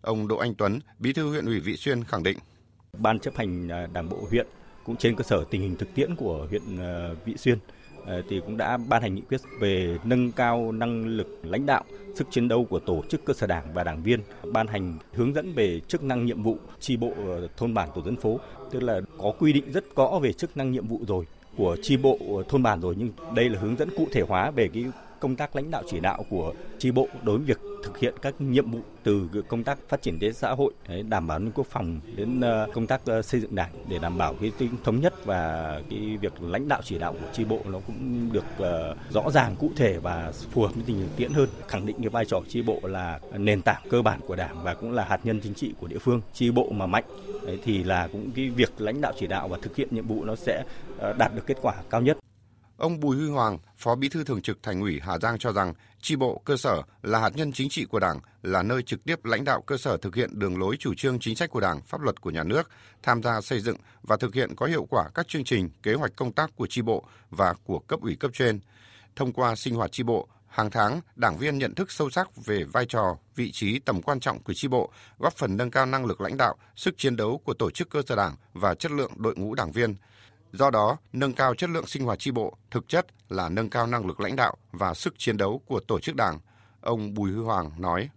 Ông 0.00 0.28
Đỗ 0.28 0.36
Anh 0.36 0.54
Tuấn, 0.54 0.80
Bí 0.98 1.12
thư 1.12 1.30
huyện 1.30 1.46
ủy 1.46 1.60
Vị 1.60 1.76
Xuyên 1.76 2.04
khẳng 2.04 2.22
định. 2.22 2.38
Ban 2.92 3.18
chấp 3.18 3.36
hành 3.36 3.68
Đảng 3.92 4.08
bộ 4.08 4.26
huyện 4.30 4.46
cũng 4.84 4.96
trên 4.96 5.16
cơ 5.16 5.22
sở 5.22 5.44
tình 5.50 5.60
hình 5.60 5.76
thực 5.76 5.94
tiễn 5.94 6.16
của 6.16 6.46
huyện 6.48 6.78
ờ, 6.78 7.14
Vị 7.24 7.36
Xuyên 7.36 7.58
Ờ, 8.08 8.22
thì 8.28 8.40
cũng 8.46 8.56
đã 8.56 8.76
ban 8.76 9.02
hành 9.02 9.14
nghị 9.14 9.20
quyết 9.28 9.40
về 9.60 9.98
nâng 10.04 10.32
cao 10.32 10.72
năng 10.72 11.06
lực 11.06 11.40
lãnh 11.42 11.66
đạo, 11.66 11.84
sức 12.14 12.28
chiến 12.30 12.48
đấu 12.48 12.64
của 12.64 12.78
tổ 12.78 13.02
chức 13.08 13.24
cơ 13.24 13.34
sở 13.34 13.46
đảng 13.46 13.64
và 13.74 13.84
đảng 13.84 14.02
viên, 14.02 14.20
ban 14.52 14.66
hành 14.66 14.98
hướng 15.12 15.34
dẫn 15.34 15.52
về 15.52 15.80
chức 15.80 16.02
năng 16.02 16.26
nhiệm 16.26 16.42
vụ 16.42 16.56
tri 16.80 16.96
bộ 16.96 17.12
ờ, 17.26 17.48
thôn 17.56 17.74
bản 17.74 17.88
tổ 17.94 18.02
dân 18.02 18.16
phố, 18.16 18.40
tức 18.70 18.82
là 18.82 19.00
có 19.18 19.32
quy 19.38 19.52
định 19.52 19.72
rất 19.72 19.84
rõ 19.96 20.18
về 20.22 20.32
chức 20.32 20.56
năng 20.56 20.72
nhiệm 20.72 20.86
vụ 20.86 21.00
rồi 21.08 21.24
của 21.56 21.76
tri 21.82 21.96
bộ 21.96 22.18
ờ, 22.36 22.42
thôn 22.48 22.62
bản 22.62 22.80
rồi 22.80 22.94
nhưng 22.98 23.10
đây 23.34 23.48
là 23.48 23.60
hướng 23.60 23.76
dẫn 23.76 23.88
cụ 23.96 24.06
thể 24.12 24.20
hóa 24.20 24.50
về 24.50 24.68
cái 24.74 24.84
công 25.20 25.36
tác 25.36 25.56
lãnh 25.56 25.70
đạo 25.70 25.82
chỉ 25.86 26.00
đạo 26.00 26.24
của 26.30 26.54
tri 26.78 26.90
bộ 26.90 27.08
đối 27.22 27.38
với 27.38 27.46
việc 27.46 27.58
thực 27.84 27.98
hiện 27.98 28.14
các 28.22 28.40
nhiệm 28.40 28.70
vụ 28.70 28.80
từ 29.02 29.28
công 29.48 29.64
tác 29.64 29.78
phát 29.88 30.02
triển 30.02 30.18
kinh 30.18 30.20
tế 30.20 30.32
xã 30.32 30.50
hội, 30.50 30.72
đảm 31.08 31.26
bảo 31.26 31.36
an 31.36 31.44
ninh 31.44 31.52
quốc 31.54 31.66
phòng 31.70 32.00
đến 32.16 32.40
ờ, 32.40 32.66
công 32.74 32.86
tác 32.86 33.00
ờ, 33.06 33.22
xây 33.22 33.40
dựng 33.40 33.54
đảng 33.54 33.70
để 33.88 33.98
đảm 33.98 34.18
bảo 34.18 34.34
cái 34.40 34.52
tính 34.58 34.70
thống 34.84 35.00
nhất 35.00 35.24
và 35.24 35.82
cái 35.90 36.16
việc 36.20 36.42
lãnh 36.42 36.68
đạo 36.68 36.80
chỉ 36.84 36.98
đạo 36.98 37.12
của 37.12 37.26
tri 37.32 37.44
bộ 37.44 37.60
nó 37.66 37.80
cũng 37.86 38.28
được 38.32 38.44
ờ, 38.58 38.96
rõ 39.10 39.30
ràng 39.30 39.56
cụ 39.58 39.70
thể 39.76 39.98
và 39.98 40.32
phù 40.50 40.62
hợp 40.62 40.74
với 40.74 40.84
tình 40.86 40.96
hình 40.96 41.08
tiễn 41.16 41.32
hơn. 41.32 41.48
Khẳng 41.68 41.86
định 41.86 41.96
cái 41.98 42.08
vai 42.08 42.24
trò 42.24 42.40
tri 42.48 42.62
bộ 42.62 42.80
là 42.82 43.20
nền 43.38 43.62
tảng 43.62 43.82
cơ 43.90 44.02
bản 44.02 44.20
của 44.26 44.36
đảng 44.36 44.64
và 44.64 44.74
cũng 44.74 44.92
là 44.92 45.04
hạt 45.04 45.20
nhân 45.24 45.40
chính 45.40 45.54
trị 45.54 45.74
của 45.80 45.86
địa 45.86 45.98
phương. 45.98 46.20
Tri 46.34 46.50
bộ 46.50 46.70
mà 46.70 46.86
mạnh 46.86 47.04
thì 47.64 47.84
là 47.84 48.08
cũng 48.12 48.30
cái 48.34 48.50
việc 48.50 48.72
lãnh 48.78 49.00
đạo 49.00 49.12
chỉ 49.18 49.26
đạo 49.26 49.48
và 49.48 49.58
thực 49.62 49.76
hiện 49.76 49.88
nhiệm 49.90 50.06
vụ 50.06 50.24
nó 50.24 50.36
sẽ 50.36 50.64
đạt 51.18 51.34
được 51.34 51.46
kết 51.46 51.58
quả 51.62 51.74
cao 51.90 52.00
nhất. 52.00 52.18
Ông 52.78 53.00
Bùi 53.00 53.16
Huy 53.16 53.28
Hoàng, 53.28 53.58
Phó 53.76 53.94
Bí 53.94 54.08
thư 54.08 54.24
Thường 54.24 54.42
trực 54.42 54.62
Thành 54.62 54.80
ủy 54.80 55.00
Hà 55.02 55.18
Giang 55.18 55.38
cho 55.38 55.52
rằng, 55.52 55.74
tri 56.00 56.16
bộ 56.16 56.42
cơ 56.44 56.56
sở 56.56 56.82
là 57.02 57.18
hạt 57.18 57.30
nhân 57.34 57.52
chính 57.52 57.68
trị 57.68 57.84
của 57.84 57.98
Đảng, 57.98 58.20
là 58.42 58.62
nơi 58.62 58.82
trực 58.82 59.04
tiếp 59.04 59.24
lãnh 59.24 59.44
đạo 59.44 59.62
cơ 59.62 59.76
sở 59.76 59.96
thực 59.96 60.14
hiện 60.14 60.38
đường 60.38 60.58
lối 60.58 60.76
chủ 60.76 60.94
trương 60.94 61.18
chính 61.18 61.36
sách 61.36 61.50
của 61.50 61.60
Đảng, 61.60 61.80
pháp 61.82 62.00
luật 62.00 62.20
của 62.20 62.30
nhà 62.30 62.44
nước, 62.44 62.70
tham 63.02 63.22
gia 63.22 63.40
xây 63.40 63.60
dựng 63.60 63.76
và 64.02 64.16
thực 64.16 64.34
hiện 64.34 64.56
có 64.56 64.66
hiệu 64.66 64.86
quả 64.90 65.08
các 65.14 65.28
chương 65.28 65.44
trình, 65.44 65.70
kế 65.82 65.94
hoạch 65.94 66.16
công 66.16 66.32
tác 66.32 66.56
của 66.56 66.66
tri 66.66 66.82
bộ 66.82 67.04
và 67.30 67.54
của 67.64 67.78
cấp 67.78 68.00
ủy 68.00 68.16
cấp 68.16 68.30
trên. 68.34 68.60
Thông 69.16 69.32
qua 69.32 69.54
sinh 69.54 69.74
hoạt 69.74 69.92
tri 69.92 70.02
bộ, 70.02 70.28
hàng 70.46 70.70
tháng, 70.70 71.00
đảng 71.16 71.38
viên 71.38 71.58
nhận 71.58 71.74
thức 71.74 71.90
sâu 71.92 72.10
sắc 72.10 72.46
về 72.46 72.64
vai 72.64 72.86
trò, 72.86 73.16
vị 73.36 73.52
trí, 73.52 73.78
tầm 73.78 74.02
quan 74.02 74.20
trọng 74.20 74.42
của 74.42 74.54
tri 74.54 74.68
bộ, 74.68 74.90
góp 75.18 75.36
phần 75.36 75.56
nâng 75.56 75.70
cao 75.70 75.86
năng 75.86 76.06
lực 76.06 76.20
lãnh 76.20 76.36
đạo, 76.36 76.56
sức 76.76 76.94
chiến 76.98 77.16
đấu 77.16 77.40
của 77.44 77.54
tổ 77.54 77.70
chức 77.70 77.90
cơ 77.90 78.02
sở 78.06 78.16
đảng 78.16 78.36
và 78.52 78.74
chất 78.74 78.92
lượng 78.92 79.12
đội 79.16 79.36
ngũ 79.36 79.54
đảng 79.54 79.72
viên– 79.72 79.94
Do 80.52 80.70
đó, 80.70 80.96
nâng 81.12 81.32
cao 81.32 81.54
chất 81.54 81.70
lượng 81.70 81.86
sinh 81.86 82.04
hoạt 82.04 82.18
tri 82.18 82.30
bộ 82.30 82.56
thực 82.70 82.88
chất 82.88 83.06
là 83.28 83.48
nâng 83.48 83.70
cao 83.70 83.86
năng 83.86 84.06
lực 84.06 84.20
lãnh 84.20 84.36
đạo 84.36 84.56
và 84.72 84.94
sức 84.94 85.14
chiến 85.18 85.36
đấu 85.36 85.62
của 85.66 85.80
tổ 85.80 86.00
chức 86.00 86.16
đảng, 86.16 86.38
ông 86.80 87.14
Bùi 87.14 87.32
Huy 87.32 87.42
Hoàng 87.42 87.70
nói. 87.78 88.08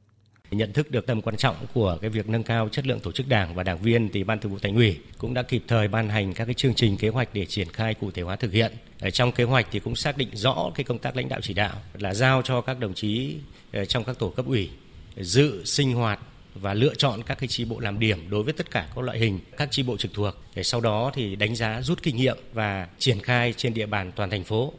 Nhận 0.52 0.74
thức 0.74 0.92
được 0.92 1.06
tầm 1.06 1.22
quan 1.22 1.38
trọng 1.38 1.56
của 1.74 1.98
cái 2.02 2.10
việc 2.10 2.30
nâng 2.30 2.44
cao 2.44 2.70
chất 2.70 2.88
lượng 2.88 3.00
tổ 3.00 3.12
chức 3.12 3.28
đảng 3.28 3.56
và 3.56 3.64
đảng 3.64 3.78
viên 3.78 4.10
thì 4.14 4.24
Ban 4.24 4.40
Thường 4.40 4.52
vụ 4.52 4.58
Thành 4.62 4.76
ủy 4.76 5.00
cũng 5.18 5.34
đã 5.34 5.44
kịp 5.44 5.64
thời 5.68 5.88
ban 5.88 6.10
hành 6.10 6.34
các 6.34 6.46
cái 6.46 6.54
chương 6.54 6.74
trình 6.74 6.98
kế 6.98 7.10
hoạch 7.10 7.30
để 7.34 7.46
triển 7.46 7.68
khai 7.70 7.94
cụ 7.94 8.12
thể 8.12 8.22
hóa 8.22 8.36
thực 8.36 8.52
hiện. 8.52 8.72
Ở 9.00 9.10
trong 9.10 9.32
kế 9.32 9.44
hoạch 9.44 9.68
thì 9.72 9.80
cũng 9.80 9.96
xác 9.96 10.18
định 10.18 10.30
rõ 10.34 10.72
cái 10.76 10.84
công 10.84 11.00
tác 11.00 11.16
lãnh 11.16 11.30
đạo 11.30 11.40
chỉ 11.44 11.54
đạo 11.54 11.76
là 11.94 12.14
giao 12.14 12.42
cho 12.42 12.62
các 12.62 12.80
đồng 12.80 12.94
chí 12.94 13.38
ờ, 13.74 13.86
trong 13.86 14.04
các 14.04 14.20
tổ 14.20 14.30
cấp 14.30 14.46
ủy 14.46 14.70
dự 15.18 15.66
sinh 15.66 15.94
hoạt 15.94 16.20
và 16.54 16.74
lựa 16.74 16.96
chọn 16.96 17.24
các 17.24 17.36
cái 17.36 17.48
chi 17.48 17.66
bộ 17.66 17.80
làm 17.80 18.00
điểm 18.00 18.30
đối 18.30 18.44
với 18.44 18.54
tất 18.54 18.72
cả 18.72 18.90
các 18.96 19.02
loại 19.02 19.20
hình 19.20 19.40
các 19.58 19.68
chi 19.72 19.84
bộ 19.84 19.98
trực 19.98 20.12
thuộc 20.14 20.34
để 20.56 20.64
sau 20.64 20.82
đó 20.82 21.12
thì 21.14 21.36
đánh 21.36 21.56
giá 21.56 21.82
rút 21.82 22.04
kinh 22.04 22.16
nghiệm 22.16 22.38
và 22.54 22.88
triển 22.98 23.20
khai 23.20 23.54
trên 23.58 23.74
địa 23.74 23.86
bàn 23.86 24.12
toàn 24.16 24.30
thành 24.30 24.44
phố. 24.44 24.74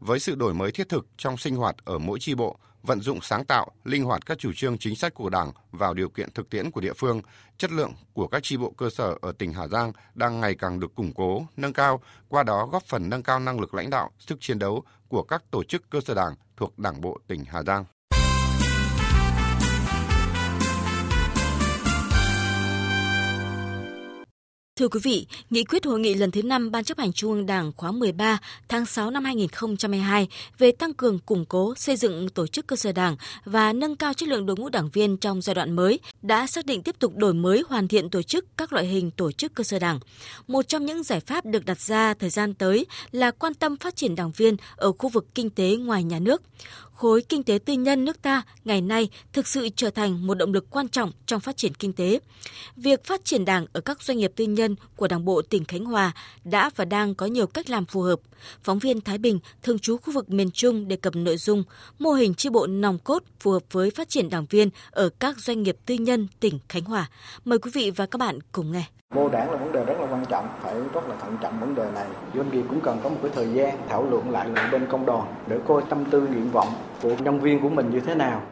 Với 0.00 0.18
sự 0.18 0.34
đổi 0.34 0.54
mới 0.54 0.72
thiết 0.72 0.88
thực 0.88 1.06
trong 1.16 1.36
sinh 1.36 1.56
hoạt 1.56 1.76
ở 1.84 1.98
mỗi 1.98 2.18
chi 2.18 2.34
bộ, 2.34 2.58
vận 2.82 3.00
dụng 3.00 3.20
sáng 3.22 3.44
tạo, 3.44 3.70
linh 3.84 4.04
hoạt 4.04 4.26
các 4.26 4.38
chủ 4.38 4.52
trương 4.52 4.78
chính 4.78 4.96
sách 4.96 5.14
của 5.14 5.30
Đảng 5.30 5.52
vào 5.70 5.94
điều 5.94 6.08
kiện 6.08 6.30
thực 6.30 6.50
tiễn 6.50 6.70
của 6.70 6.80
địa 6.80 6.92
phương, 6.92 7.20
chất 7.58 7.72
lượng 7.72 7.92
của 8.12 8.28
các 8.28 8.42
chi 8.42 8.56
bộ 8.56 8.70
cơ 8.76 8.90
sở 8.90 9.14
ở 9.20 9.32
tỉnh 9.32 9.52
Hà 9.52 9.66
Giang 9.66 9.92
đang 10.14 10.40
ngày 10.40 10.54
càng 10.54 10.80
được 10.80 10.94
củng 10.94 11.12
cố, 11.12 11.46
nâng 11.56 11.72
cao, 11.72 12.00
qua 12.28 12.42
đó 12.42 12.68
góp 12.72 12.82
phần 12.82 13.08
nâng 13.08 13.22
cao 13.22 13.40
năng 13.40 13.60
lực 13.60 13.74
lãnh 13.74 13.90
đạo, 13.90 14.10
sức 14.18 14.38
chiến 14.40 14.58
đấu 14.58 14.82
của 15.08 15.22
các 15.22 15.42
tổ 15.50 15.64
chức 15.64 15.90
cơ 15.90 16.00
sở 16.00 16.14
Đảng 16.14 16.34
thuộc 16.56 16.78
Đảng 16.78 17.00
bộ 17.00 17.18
tỉnh 17.26 17.44
Hà 17.44 17.62
Giang. 17.62 17.84
Thưa 24.78 24.88
quý 24.88 25.00
vị, 25.02 25.26
nghị 25.50 25.64
quyết 25.64 25.84
hội 25.84 26.00
nghị 26.00 26.14
lần 26.14 26.30
thứ 26.30 26.42
5 26.42 26.70
Ban 26.70 26.84
chấp 26.84 26.98
hành 26.98 27.12
Trung 27.12 27.32
ương 27.32 27.46
Đảng 27.46 27.72
khóa 27.76 27.92
13 27.92 28.38
tháng 28.68 28.86
6 28.86 29.10
năm 29.10 29.24
2022 29.24 30.28
về 30.58 30.70
tăng 30.72 30.94
cường 30.94 31.18
củng 31.18 31.44
cố 31.44 31.74
xây 31.76 31.96
dựng 31.96 32.28
tổ 32.28 32.46
chức 32.46 32.66
cơ 32.66 32.76
sở 32.76 32.92
Đảng 32.92 33.16
và 33.44 33.72
nâng 33.72 33.96
cao 33.96 34.14
chất 34.14 34.28
lượng 34.28 34.46
đội 34.46 34.56
ngũ 34.56 34.68
đảng 34.68 34.88
viên 34.92 35.16
trong 35.16 35.42
giai 35.42 35.54
đoạn 35.54 35.72
mới 35.72 36.00
đã 36.22 36.46
xác 36.46 36.66
định 36.66 36.82
tiếp 36.82 36.96
tục 36.98 37.16
đổi 37.16 37.34
mới 37.34 37.64
hoàn 37.68 37.88
thiện 37.88 38.10
tổ 38.10 38.22
chức 38.22 38.44
các 38.56 38.72
loại 38.72 38.86
hình 38.86 39.10
tổ 39.10 39.32
chức 39.32 39.54
cơ 39.54 39.64
sở 39.64 39.78
Đảng. 39.78 40.00
Một 40.46 40.68
trong 40.68 40.86
những 40.86 41.02
giải 41.02 41.20
pháp 41.20 41.46
được 41.46 41.64
đặt 41.64 41.80
ra 41.80 42.14
thời 42.14 42.30
gian 42.30 42.54
tới 42.54 42.86
là 43.10 43.30
quan 43.30 43.54
tâm 43.54 43.76
phát 43.76 43.96
triển 43.96 44.14
đảng 44.14 44.30
viên 44.30 44.56
ở 44.76 44.92
khu 44.92 45.08
vực 45.08 45.26
kinh 45.34 45.50
tế 45.50 45.76
ngoài 45.76 46.04
nhà 46.04 46.18
nước 46.18 46.42
khối 46.96 47.22
kinh 47.22 47.42
tế 47.42 47.58
tư 47.58 47.72
nhân 47.72 48.04
nước 48.04 48.22
ta 48.22 48.42
ngày 48.64 48.80
nay 48.80 49.08
thực 49.32 49.46
sự 49.46 49.68
trở 49.76 49.90
thành 49.90 50.26
một 50.26 50.34
động 50.34 50.52
lực 50.52 50.70
quan 50.70 50.88
trọng 50.88 51.12
trong 51.26 51.40
phát 51.40 51.56
triển 51.56 51.74
kinh 51.74 51.92
tế. 51.92 52.20
Việc 52.76 53.04
phát 53.04 53.24
triển 53.24 53.44
đảng 53.44 53.66
ở 53.72 53.80
các 53.80 54.02
doanh 54.02 54.18
nghiệp 54.18 54.32
tư 54.36 54.44
nhân 54.44 54.76
của 54.96 55.08
Đảng 55.08 55.24
bộ 55.24 55.42
tỉnh 55.42 55.64
Khánh 55.64 55.84
Hòa 55.84 56.12
đã 56.44 56.70
và 56.76 56.84
đang 56.84 57.14
có 57.14 57.26
nhiều 57.26 57.46
cách 57.46 57.70
làm 57.70 57.84
phù 57.86 58.00
hợp. 58.00 58.20
Phóng 58.62 58.78
viên 58.78 59.00
Thái 59.00 59.18
Bình, 59.18 59.38
thường 59.62 59.78
trú 59.78 59.96
khu 59.96 60.12
vực 60.12 60.30
miền 60.30 60.50
Trung 60.50 60.88
đề 60.88 60.96
cập 60.96 61.16
nội 61.16 61.36
dung 61.36 61.64
mô 61.98 62.10
hình 62.10 62.34
chi 62.34 62.48
bộ 62.48 62.66
nòng 62.66 62.98
cốt 62.98 63.22
phù 63.40 63.50
hợp 63.50 63.62
với 63.70 63.90
phát 63.90 64.08
triển 64.08 64.30
đảng 64.30 64.46
viên 64.50 64.70
ở 64.90 65.08
các 65.08 65.38
doanh 65.38 65.62
nghiệp 65.62 65.76
tư 65.86 65.94
nhân 65.94 66.28
tỉnh 66.40 66.58
Khánh 66.68 66.84
Hòa. 66.84 67.10
Mời 67.44 67.58
quý 67.58 67.70
vị 67.74 67.90
và 67.90 68.06
các 68.06 68.18
bạn 68.18 68.38
cùng 68.52 68.72
nghe. 68.72 68.84
Mô 69.14 69.28
đảng 69.28 69.50
là 69.50 69.56
vấn 69.56 69.72
đề 69.72 69.84
rất 69.84 69.94
là 70.00 70.06
quan 70.06 70.24
trọng, 70.30 70.48
phải 70.62 70.74
rất 70.92 71.08
là 71.08 71.16
thận 71.16 71.36
trọng 71.42 71.60
vấn 71.60 71.74
đề 71.74 71.90
này. 71.94 72.06
Doanh 72.34 72.50
nghiệp 72.50 72.62
cũng 72.68 72.80
cần 72.80 73.00
có 73.02 73.08
một 73.08 73.16
cái 73.22 73.30
thời 73.34 73.48
gian 73.54 73.78
thảo 73.88 74.10
luận 74.10 74.30
lại 74.30 74.48
bên 74.72 74.86
công 74.90 75.06
đoàn 75.06 75.34
để 75.48 75.58
coi 75.68 75.82
tâm 75.90 76.04
tư 76.10 76.20
nguyện 76.20 76.50
vọng 76.50 76.74
của 77.02 77.16
nhân 77.24 77.40
viên 77.40 77.60
của 77.60 77.68
mình 77.68 77.90
như 77.90 78.00
thế 78.00 78.14
nào. 78.14 78.42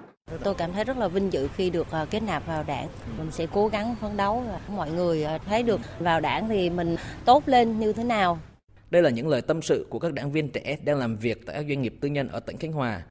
Tôi 0.43 0.55
cảm 0.55 0.73
thấy 0.73 0.85
rất 0.85 0.97
là 0.97 1.09
vinh 1.09 1.33
dự 1.33 1.49
khi 1.57 1.71
được 1.71 1.91
à, 1.91 2.07
kết 2.11 2.21
nạp 2.21 2.47
vào 2.47 2.65
đảng. 2.67 2.89
Mình 3.19 3.31
sẽ 3.31 3.47
cố 3.53 3.69
gắng 3.69 3.97
phấn 4.01 4.17
đấu 4.17 4.45
mọi 4.69 4.91
người 4.91 5.25
à, 5.25 5.39
thấy 5.39 5.63
được 5.63 5.81
vào 5.99 6.21
đảng 6.21 6.49
thì 6.49 6.71
mình 6.71 6.97
tốt 7.25 7.43
lên 7.49 7.79
như 7.79 7.93
thế 7.93 8.05
nào. 8.05 8.39
Đây 8.91 9.03
là 9.03 9.11
những 9.11 9.29
lời 9.29 9.43
tâm 9.43 9.63
sự 9.63 9.87
của 9.91 9.99
các 9.99 10.13
đảng 10.13 10.31
viên 10.31 10.49
trẻ 10.49 10.77
đang 10.85 10.97
làm 10.97 11.17
việc 11.17 11.47
tại 11.47 11.57
các 11.57 11.65
doanh 11.69 11.83
nghiệp 11.83 11.95
tư 12.01 12.09
nhân 12.09 12.29
ở 12.29 12.41
tỉnh 12.41 12.57
Khánh 12.57 12.73
Hòa. 12.73 13.03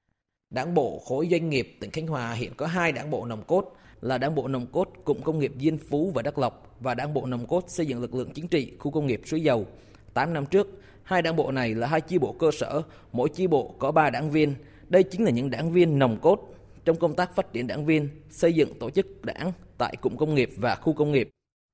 Đảng 0.49 0.73
bộ 0.73 1.01
khối 1.05 1.27
doanh 1.31 1.49
nghiệp 1.49 1.77
tỉnh 1.79 1.91
Khánh 1.91 2.07
Hòa 2.07 2.33
hiện 2.33 2.53
có 2.57 2.65
hai 2.65 2.91
đảng 2.91 3.09
bộ 3.09 3.25
nòng 3.25 3.43
cốt 3.47 3.75
là 4.01 4.17
đảng 4.17 4.35
bộ 4.35 4.47
nòng 4.47 4.67
cốt 4.67 4.87
cụm 5.03 5.21
công 5.21 5.39
nghiệp 5.39 5.53
Diên 5.59 5.77
Phú 5.77 6.11
và 6.15 6.21
Đắk 6.21 6.37
Lộc 6.37 6.75
và 6.79 6.93
đảng 6.93 7.13
bộ 7.13 7.25
nòng 7.25 7.47
cốt 7.47 7.63
xây 7.67 7.85
dựng 7.85 8.01
lực 8.01 8.15
lượng 8.15 8.31
chính 8.33 8.47
trị 8.47 8.73
khu 8.79 8.91
công 8.91 9.07
nghiệp 9.07 9.21
Suối 9.25 9.41
Dầu. 9.41 9.65
8 10.13 10.33
năm 10.33 10.45
trước, 10.45 10.67
hai 11.03 11.21
đảng 11.21 11.35
bộ 11.35 11.51
này 11.51 11.75
là 11.75 11.87
hai 11.87 12.01
chi 12.01 12.17
bộ 12.17 12.35
cơ 12.39 12.51
sở, 12.51 12.81
mỗi 13.11 13.29
chi 13.29 13.47
bộ 13.47 13.75
có 13.79 13.91
3 13.91 14.09
đảng 14.09 14.29
viên. 14.31 14.55
Đây 14.93 15.03
chính 15.03 15.23
là 15.23 15.31
những 15.31 15.49
đảng 15.49 15.71
viên 15.71 15.99
nòng 15.99 16.17
cốt 16.21 16.53
trong 16.85 16.95
công 16.95 17.15
tác 17.15 17.35
phát 17.35 17.53
triển 17.53 17.67
đảng 17.67 17.85
viên, 17.85 18.09
xây 18.29 18.53
dựng 18.53 18.79
tổ 18.79 18.89
chức 18.89 19.25
đảng 19.25 19.51
tại 19.77 19.95
cụm 20.01 20.15
công 20.15 20.35
nghiệp 20.35 20.49
và 20.57 20.75
khu 20.75 20.93
công 20.93 21.11
nghiệp. 21.11 21.29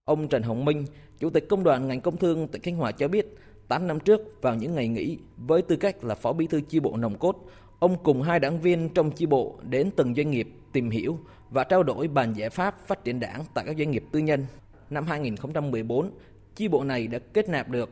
Ông 0.05 0.27
Trần 0.27 0.43
Hồng 0.43 0.65
Minh, 0.65 0.85
Chủ 1.19 1.29
tịch 1.29 1.45
Công 1.49 1.63
đoàn 1.63 1.87
ngành 1.87 2.01
công 2.01 2.17
thương 2.17 2.47
tỉnh 2.47 2.61
Khánh 2.61 2.75
Hòa 2.75 2.91
cho 2.91 3.07
biết, 3.07 3.35
8 3.67 3.87
năm 3.87 3.99
trước 3.99 4.41
vào 4.41 4.55
những 4.55 4.75
ngày 4.75 4.87
nghỉ 4.87 5.17
với 5.37 5.61
tư 5.61 5.75
cách 5.75 6.03
là 6.03 6.15
phó 6.15 6.33
bí 6.33 6.47
thư 6.47 6.61
chi 6.61 6.79
bộ 6.79 6.97
nòng 6.97 7.17
cốt, 7.17 7.45
ông 7.79 8.03
cùng 8.03 8.21
hai 8.21 8.39
đảng 8.39 8.61
viên 8.61 8.89
trong 8.89 9.11
chi 9.11 9.25
bộ 9.25 9.59
đến 9.69 9.91
từng 9.95 10.15
doanh 10.15 10.31
nghiệp 10.31 10.49
tìm 10.73 10.89
hiểu 10.89 11.19
và 11.49 11.63
trao 11.63 11.83
đổi 11.83 12.07
bàn 12.07 12.33
giải 12.33 12.49
pháp 12.49 12.87
phát 12.87 13.03
triển 13.03 13.19
đảng 13.19 13.43
tại 13.53 13.65
các 13.67 13.75
doanh 13.77 13.91
nghiệp 13.91 14.03
tư 14.11 14.19
nhân. 14.19 14.45
Năm 14.89 15.05
2014, 15.07 16.11
chi 16.55 16.67
bộ 16.67 16.83
này 16.83 17.07
đã 17.07 17.19
kết 17.33 17.49
nạp 17.49 17.69
được 17.69 17.89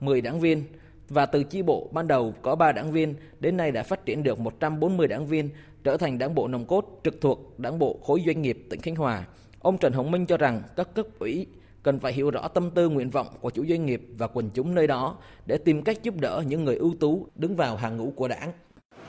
10 0.00 0.20
đảng 0.20 0.40
viên 0.40 0.64
và 1.08 1.26
từ 1.26 1.44
chi 1.44 1.62
bộ 1.62 1.88
ban 1.92 2.08
đầu 2.08 2.34
có 2.42 2.54
3 2.54 2.72
đảng 2.72 2.92
viên 2.92 3.14
đến 3.40 3.56
nay 3.56 3.70
đã 3.72 3.82
phát 3.82 4.06
triển 4.06 4.22
được 4.22 4.38
140 4.38 5.08
đảng 5.08 5.26
viên 5.26 5.50
trở 5.84 5.96
thành 5.96 6.18
đảng 6.18 6.34
bộ 6.34 6.48
nòng 6.48 6.64
cốt 6.64 7.00
trực 7.04 7.20
thuộc 7.20 7.58
đảng 7.58 7.78
bộ 7.78 7.98
khối 8.02 8.22
doanh 8.26 8.42
nghiệp 8.42 8.66
tỉnh 8.70 8.80
Khánh 8.80 8.96
Hòa. 8.96 9.24
Ông 9.60 9.78
Trần 9.78 9.92
Hồng 9.92 10.10
Minh 10.10 10.26
cho 10.26 10.36
rằng 10.36 10.62
các 10.76 10.94
cấp 10.94 11.06
ủy 11.18 11.46
cần 11.82 11.98
phải 11.98 12.12
hiểu 12.12 12.30
rõ 12.30 12.48
tâm 12.48 12.70
tư 12.70 12.88
nguyện 12.88 13.10
vọng 13.10 13.26
của 13.40 13.50
chủ 13.50 13.66
doanh 13.66 13.86
nghiệp 13.86 14.02
và 14.18 14.26
quần 14.26 14.50
chúng 14.54 14.74
nơi 14.74 14.86
đó 14.86 15.16
để 15.46 15.58
tìm 15.58 15.82
cách 15.82 16.02
giúp 16.02 16.14
đỡ 16.20 16.42
những 16.46 16.64
người 16.64 16.76
ưu 16.76 16.94
tú 17.00 17.26
đứng 17.34 17.56
vào 17.56 17.76
hàng 17.76 17.96
ngũ 17.96 18.10
của 18.16 18.28
đảng. 18.28 18.52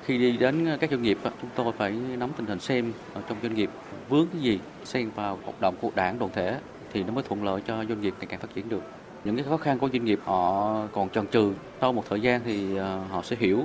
Khi 0.05 0.17
đi 0.17 0.37
đến 0.37 0.77
các 0.79 0.89
doanh 0.89 1.01
nghiệp, 1.01 1.17
chúng 1.41 1.49
tôi 1.55 1.73
phải 1.77 1.91
nắm 1.91 2.31
tình 2.37 2.45
hình 2.45 2.59
xem 2.59 2.93
ở 3.13 3.21
trong 3.29 3.37
doanh 3.43 3.53
nghiệp 3.53 3.69
vướng 4.09 4.27
cái 4.33 4.41
gì, 4.41 4.59
xen 4.83 5.09
vào 5.15 5.39
hoạt 5.43 5.61
động 5.61 5.75
của 5.81 5.91
đảng 5.95 6.19
đoàn 6.19 6.31
thể 6.35 6.59
thì 6.93 7.03
nó 7.03 7.13
mới 7.13 7.23
thuận 7.23 7.43
lợi 7.43 7.61
cho 7.67 7.85
doanh 7.85 8.01
nghiệp 8.01 8.13
ngày 8.19 8.27
càng 8.29 8.39
phát 8.39 8.55
triển 8.55 8.69
được. 8.69 8.83
Những 9.23 9.35
cái 9.35 9.45
khó 9.45 9.57
khăn 9.57 9.79
của 9.79 9.89
doanh 9.93 10.05
nghiệp 10.05 10.19
họ 10.23 10.87
còn 10.87 11.09
chần 11.09 11.27
chừ 11.27 11.53
sau 11.81 11.93
một 11.93 12.03
thời 12.09 12.21
gian 12.21 12.41
thì 12.45 12.75
ờ, 12.77 12.99
họ 12.99 13.21
sẽ 13.23 13.35
hiểu 13.39 13.63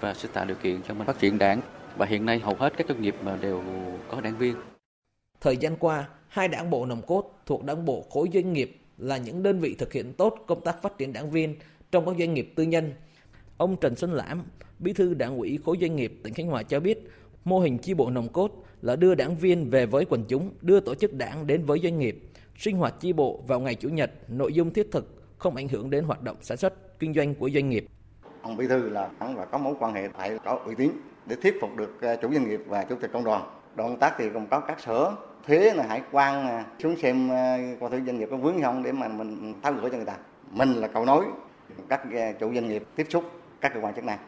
và 0.00 0.14
sẽ 0.14 0.28
tạo 0.32 0.44
điều 0.44 0.56
kiện 0.62 0.82
cho 0.88 0.94
mình 0.94 1.06
phát 1.06 1.18
triển 1.18 1.38
đảng. 1.38 1.60
Và 1.96 2.06
hiện 2.06 2.26
nay 2.26 2.38
hầu 2.38 2.54
hết 2.54 2.72
các 2.76 2.86
doanh 2.88 3.02
nghiệp 3.02 3.14
mà 3.24 3.36
đều 3.36 3.62
có 4.08 4.20
đảng 4.20 4.38
viên. 4.38 4.54
Thời 5.40 5.56
gian 5.56 5.76
qua, 5.76 6.08
hai 6.28 6.48
đảng 6.48 6.70
bộ 6.70 6.86
nòng 6.86 7.02
cốt 7.02 7.40
thuộc 7.46 7.64
đảng 7.64 7.84
bộ 7.84 8.04
khối 8.10 8.28
doanh 8.34 8.52
nghiệp 8.52 8.76
là 8.98 9.16
những 9.16 9.42
đơn 9.42 9.60
vị 9.60 9.74
thực 9.78 9.92
hiện 9.92 10.12
tốt 10.12 10.38
công 10.46 10.64
tác 10.64 10.82
phát 10.82 10.98
triển 10.98 11.12
đảng 11.12 11.30
viên 11.30 11.54
trong 11.92 12.06
các 12.06 12.14
doanh 12.18 12.34
nghiệp 12.34 12.52
tư 12.56 12.62
nhân. 12.62 12.92
Ông 13.56 13.76
Trần 13.76 13.96
Xuân 13.96 14.12
Lãm, 14.12 14.42
Bí 14.78 14.92
thư 14.92 15.14
Đảng 15.14 15.36
ủy 15.36 15.58
khối 15.64 15.76
doanh 15.80 15.96
nghiệp 15.96 16.20
tỉnh 16.22 16.34
Khánh 16.34 16.46
Hòa 16.46 16.62
cho 16.62 16.80
biết, 16.80 17.10
mô 17.44 17.60
hình 17.60 17.78
chi 17.78 17.94
bộ 17.94 18.10
nòng 18.10 18.28
cốt 18.28 18.64
là 18.82 18.96
đưa 18.96 19.14
đảng 19.14 19.36
viên 19.36 19.70
về 19.70 19.86
với 19.86 20.04
quần 20.04 20.24
chúng, 20.28 20.50
đưa 20.60 20.80
tổ 20.80 20.94
chức 20.94 21.14
đảng 21.14 21.46
đến 21.46 21.64
với 21.64 21.78
doanh 21.78 21.98
nghiệp, 21.98 22.29
sinh 22.60 22.76
hoạt 22.76 22.94
chi 23.00 23.12
bộ 23.12 23.40
vào 23.46 23.60
ngày 23.60 23.74
chủ 23.74 23.88
nhật, 23.88 24.10
nội 24.28 24.52
dung 24.52 24.72
thiết 24.72 24.86
thực, 24.92 25.22
không 25.38 25.56
ảnh 25.56 25.68
hưởng 25.68 25.90
đến 25.90 26.04
hoạt 26.04 26.22
động 26.22 26.36
sản 26.40 26.56
xuất, 26.56 26.98
kinh 26.98 27.14
doanh 27.14 27.34
của 27.34 27.50
doanh 27.50 27.68
nghiệp. 27.68 27.86
Ông 28.42 28.56
Bí 28.56 28.66
thư 28.66 28.88
là 28.88 29.10
hắn 29.20 29.36
và 29.36 29.44
có 29.44 29.58
mối 29.58 29.74
quan 29.80 29.94
hệ 29.94 30.08
phải 30.08 30.38
có 30.44 30.60
uy 30.66 30.74
tín 30.74 30.90
để 31.26 31.36
thuyết 31.42 31.54
phục 31.60 31.76
được 31.76 32.02
à, 32.02 32.16
chủ 32.16 32.32
doanh 32.32 32.48
nghiệp 32.48 32.60
và 32.66 32.84
chủ 32.84 32.96
tịch 33.00 33.10
công 33.12 33.24
đoàn. 33.24 33.42
Đoàn 33.76 33.96
tác 33.96 34.14
thì 34.18 34.24
còn 34.34 34.46
có 34.46 34.60
các 34.60 34.80
sở 34.80 35.16
thuế 35.46 35.74
là 35.74 35.86
hải 35.86 36.02
quan 36.12 36.48
à, 36.48 36.66
xuống 36.82 36.96
xem 36.96 37.30
à, 37.30 37.58
qua 37.80 37.88
thử 37.88 38.00
doanh 38.06 38.18
nghiệp 38.18 38.28
có 38.30 38.36
vướng 38.36 38.62
không 38.62 38.82
để 38.82 38.92
mà 38.92 39.08
mình 39.08 39.54
tháo 39.62 39.72
gỡ 39.72 39.88
cho 39.88 39.96
người 39.96 40.06
ta. 40.06 40.16
Mình 40.50 40.72
là 40.72 40.88
cầu 40.88 41.04
nối 41.04 41.24
các 41.88 42.02
chủ 42.40 42.54
doanh 42.54 42.68
nghiệp 42.68 42.82
tiếp 42.96 43.06
xúc 43.10 43.24
các 43.60 43.72
cơ 43.74 43.80
quan 43.80 43.94
chức 43.94 44.04
năng. 44.04 44.18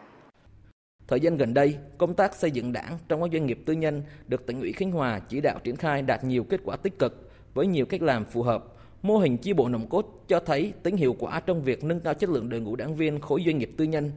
Thời 1.08 1.20
gian 1.20 1.36
gần 1.36 1.54
đây, 1.54 1.78
công 1.98 2.14
tác 2.14 2.34
xây 2.34 2.50
dựng 2.50 2.72
đảng 2.72 2.98
trong 3.08 3.22
các 3.22 3.30
doanh 3.32 3.46
nghiệp 3.46 3.58
tư 3.66 3.72
nhân 3.72 4.02
được 4.26 4.46
tỉnh 4.46 4.60
ủy 4.60 4.72
Khánh 4.72 4.90
Hòa 4.90 5.18
chỉ 5.28 5.40
đạo 5.40 5.58
triển 5.64 5.76
khai 5.76 6.02
đạt 6.02 6.24
nhiều 6.24 6.44
kết 6.44 6.60
quả 6.64 6.76
tích 6.76 6.98
cực 6.98 7.31
với 7.54 7.66
nhiều 7.66 7.86
cách 7.86 8.02
làm 8.02 8.24
phù 8.24 8.42
hợp. 8.42 8.64
Mô 9.02 9.18
hình 9.18 9.36
chi 9.36 9.52
bộ 9.52 9.68
nòng 9.68 9.86
cốt 9.88 10.24
cho 10.28 10.40
thấy 10.40 10.72
tính 10.82 10.96
hiệu 10.96 11.16
quả 11.18 11.40
trong 11.40 11.62
việc 11.62 11.84
nâng 11.84 12.00
cao 12.00 12.14
chất 12.14 12.30
lượng 12.30 12.48
đội 12.48 12.60
ngũ 12.60 12.76
đảng 12.76 12.96
viên 12.96 13.20
khối 13.20 13.42
doanh 13.46 13.58
nghiệp 13.58 13.70
tư 13.76 13.84
nhân. 13.84 14.12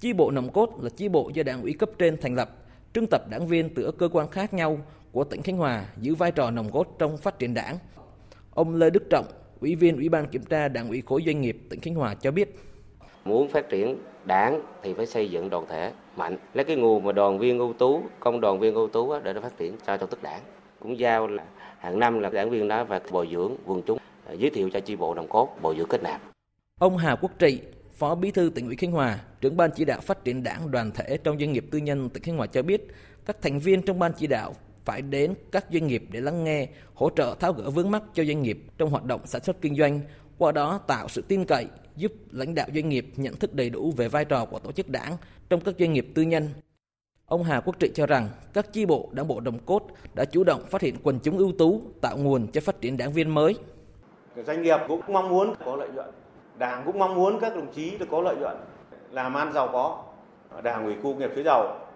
Chi 0.00 0.12
bộ 0.12 0.30
nòng 0.30 0.52
cốt 0.52 0.78
là 0.82 0.90
chi 0.96 1.08
bộ 1.08 1.30
do 1.34 1.42
đảng 1.42 1.62
ủy 1.62 1.72
cấp 1.72 1.90
trên 1.98 2.20
thành 2.20 2.34
lập, 2.34 2.50
trưng 2.94 3.06
tập 3.10 3.22
đảng 3.30 3.46
viên 3.46 3.74
từ 3.74 3.90
cơ 3.98 4.08
quan 4.12 4.28
khác 4.28 4.54
nhau 4.54 4.78
của 5.12 5.24
tỉnh 5.24 5.42
Khánh 5.42 5.56
Hòa 5.56 5.84
giữ 6.00 6.14
vai 6.14 6.32
trò 6.32 6.50
nòng 6.50 6.70
cốt 6.70 6.96
trong 6.98 7.16
phát 7.16 7.38
triển 7.38 7.54
đảng. 7.54 7.78
Ông 8.54 8.74
Lê 8.74 8.90
Đức 8.90 9.02
Trọng, 9.10 9.26
Ủy 9.60 9.74
viên 9.74 9.96
Ủy 9.96 10.08
ban 10.08 10.26
Kiểm 10.26 10.42
tra 10.44 10.68
Đảng 10.68 10.88
ủy 10.88 11.02
khối 11.06 11.22
doanh 11.26 11.40
nghiệp 11.40 11.58
tỉnh 11.70 11.80
Khánh 11.80 11.94
Hòa 11.94 12.14
cho 12.14 12.30
biết. 12.30 12.58
Muốn 13.24 13.48
phát 13.48 13.68
triển 13.68 13.98
đảng 14.24 14.60
thì 14.82 14.94
phải 14.94 15.06
xây 15.06 15.30
dựng 15.30 15.50
đoàn 15.50 15.66
thể 15.68 15.92
mạnh 16.16 16.36
lấy 16.54 16.64
cái 16.64 16.76
nguồn 16.76 17.04
mà 17.04 17.12
đoàn 17.12 17.38
viên 17.38 17.58
ưu 17.58 17.72
tú 17.72 18.02
công 18.20 18.40
đoàn 18.40 18.60
viên 18.60 18.74
ưu 18.74 18.88
tú 18.88 19.14
để 19.24 19.32
nó 19.32 19.40
phát 19.40 19.58
triển 19.58 19.76
cho 19.86 19.96
trong 19.96 20.10
tức 20.10 20.22
đảng 20.22 20.40
cũng 20.84 20.98
giao 20.98 21.26
là 21.26 21.44
hàng 21.78 21.98
năm 21.98 22.20
là 22.20 22.30
đảng 22.30 22.50
viên 22.50 22.68
đó 22.68 22.84
và 22.84 23.00
bồi 23.10 23.28
dưỡng 23.32 23.56
quần 23.66 23.82
chúng 23.86 23.98
à, 24.26 24.32
giới 24.32 24.50
thiệu 24.50 24.70
cho 24.72 24.80
chi 24.80 24.96
bộ 24.96 25.14
đồng 25.14 25.28
cốt 25.28 25.56
bồi 25.62 25.76
dưỡng 25.78 25.88
kết 25.88 26.02
nạp 26.02 26.20
ông 26.78 26.96
Hà 26.96 27.16
Quốc 27.16 27.30
Trị 27.38 27.60
Phó 27.92 28.14
Bí 28.14 28.30
thư 28.30 28.50
tỉnh 28.54 28.66
ủy 28.66 28.76
Khánh 28.76 28.92
Hòa, 28.92 29.18
trưởng 29.40 29.56
ban 29.56 29.70
chỉ 29.76 29.84
đạo 29.84 30.00
phát 30.00 30.24
triển 30.24 30.42
đảng 30.42 30.70
đoàn 30.70 30.90
thể 30.94 31.16
trong 31.24 31.38
doanh 31.38 31.52
nghiệp 31.52 31.64
tư 31.70 31.78
nhân 31.78 32.08
tỉnh 32.08 32.22
Khánh 32.22 32.36
Hòa 32.36 32.46
cho 32.46 32.62
biết, 32.62 32.86
các 33.26 33.42
thành 33.42 33.58
viên 33.58 33.82
trong 33.82 33.98
ban 33.98 34.12
chỉ 34.12 34.26
đạo 34.26 34.54
phải 34.84 35.02
đến 35.02 35.34
các 35.52 35.66
doanh 35.72 35.86
nghiệp 35.86 36.04
để 36.10 36.20
lắng 36.20 36.44
nghe, 36.44 36.68
hỗ 36.94 37.10
trợ 37.16 37.36
tháo 37.40 37.52
gỡ 37.52 37.70
vướng 37.70 37.90
mắc 37.90 38.02
cho 38.14 38.24
doanh 38.24 38.42
nghiệp 38.42 38.58
trong 38.78 38.90
hoạt 38.90 39.04
động 39.04 39.20
sản 39.24 39.44
xuất 39.44 39.60
kinh 39.60 39.76
doanh, 39.76 40.00
qua 40.38 40.52
đó 40.52 40.80
tạo 40.86 41.08
sự 41.08 41.22
tin 41.22 41.44
cậy, 41.44 41.66
giúp 41.96 42.12
lãnh 42.30 42.54
đạo 42.54 42.66
doanh 42.74 42.88
nghiệp 42.88 43.06
nhận 43.16 43.36
thức 43.36 43.54
đầy 43.54 43.70
đủ 43.70 43.92
về 43.96 44.08
vai 44.08 44.24
trò 44.24 44.44
của 44.44 44.58
tổ 44.58 44.72
chức 44.72 44.88
đảng 44.88 45.16
trong 45.50 45.60
các 45.60 45.74
doanh 45.78 45.92
nghiệp 45.92 46.06
tư 46.14 46.22
nhân. 46.22 46.48
Ông 47.26 47.42
Hà 47.42 47.60
Quốc 47.60 47.78
Trị 47.78 47.90
cho 47.94 48.06
rằng 48.06 48.28
các 48.52 48.72
chi 48.72 48.86
bộ 48.86 49.08
đảng 49.12 49.28
bộ 49.28 49.40
đồng 49.40 49.58
cốt 49.58 49.82
đã 50.14 50.24
chủ 50.24 50.44
động 50.44 50.62
phát 50.66 50.80
hiện 50.80 50.94
quần 51.02 51.18
chúng 51.22 51.38
ưu 51.38 51.52
tú, 51.58 51.82
tạo 52.00 52.16
nguồn 52.16 52.46
cho 52.52 52.60
phát 52.60 52.80
triển 52.80 52.96
đảng 52.96 53.12
viên 53.12 53.34
mới. 53.34 53.54
Doanh 54.46 54.62
nghiệp 54.62 54.78
cũng 54.88 55.00
mong 55.08 55.28
muốn 55.28 55.54
có 55.64 55.76
lợi 55.76 55.88
nhuận, 55.94 56.10
đảng 56.58 56.82
cũng 56.86 56.98
mong 56.98 57.14
muốn 57.14 57.40
các 57.40 57.56
đồng 57.56 57.72
chí 57.72 57.98
được 57.98 58.06
có 58.10 58.20
lợi 58.20 58.36
nhuận, 58.36 58.56
làm 59.10 59.34
ăn 59.34 59.52
giàu 59.52 59.68
có. 59.72 60.02
Đảng 60.62 60.84
ủy 60.84 60.94
khu 60.94 61.02
công 61.02 61.18
nghiệp 61.18 61.30
phía 61.36 61.42
giàu 61.42 61.86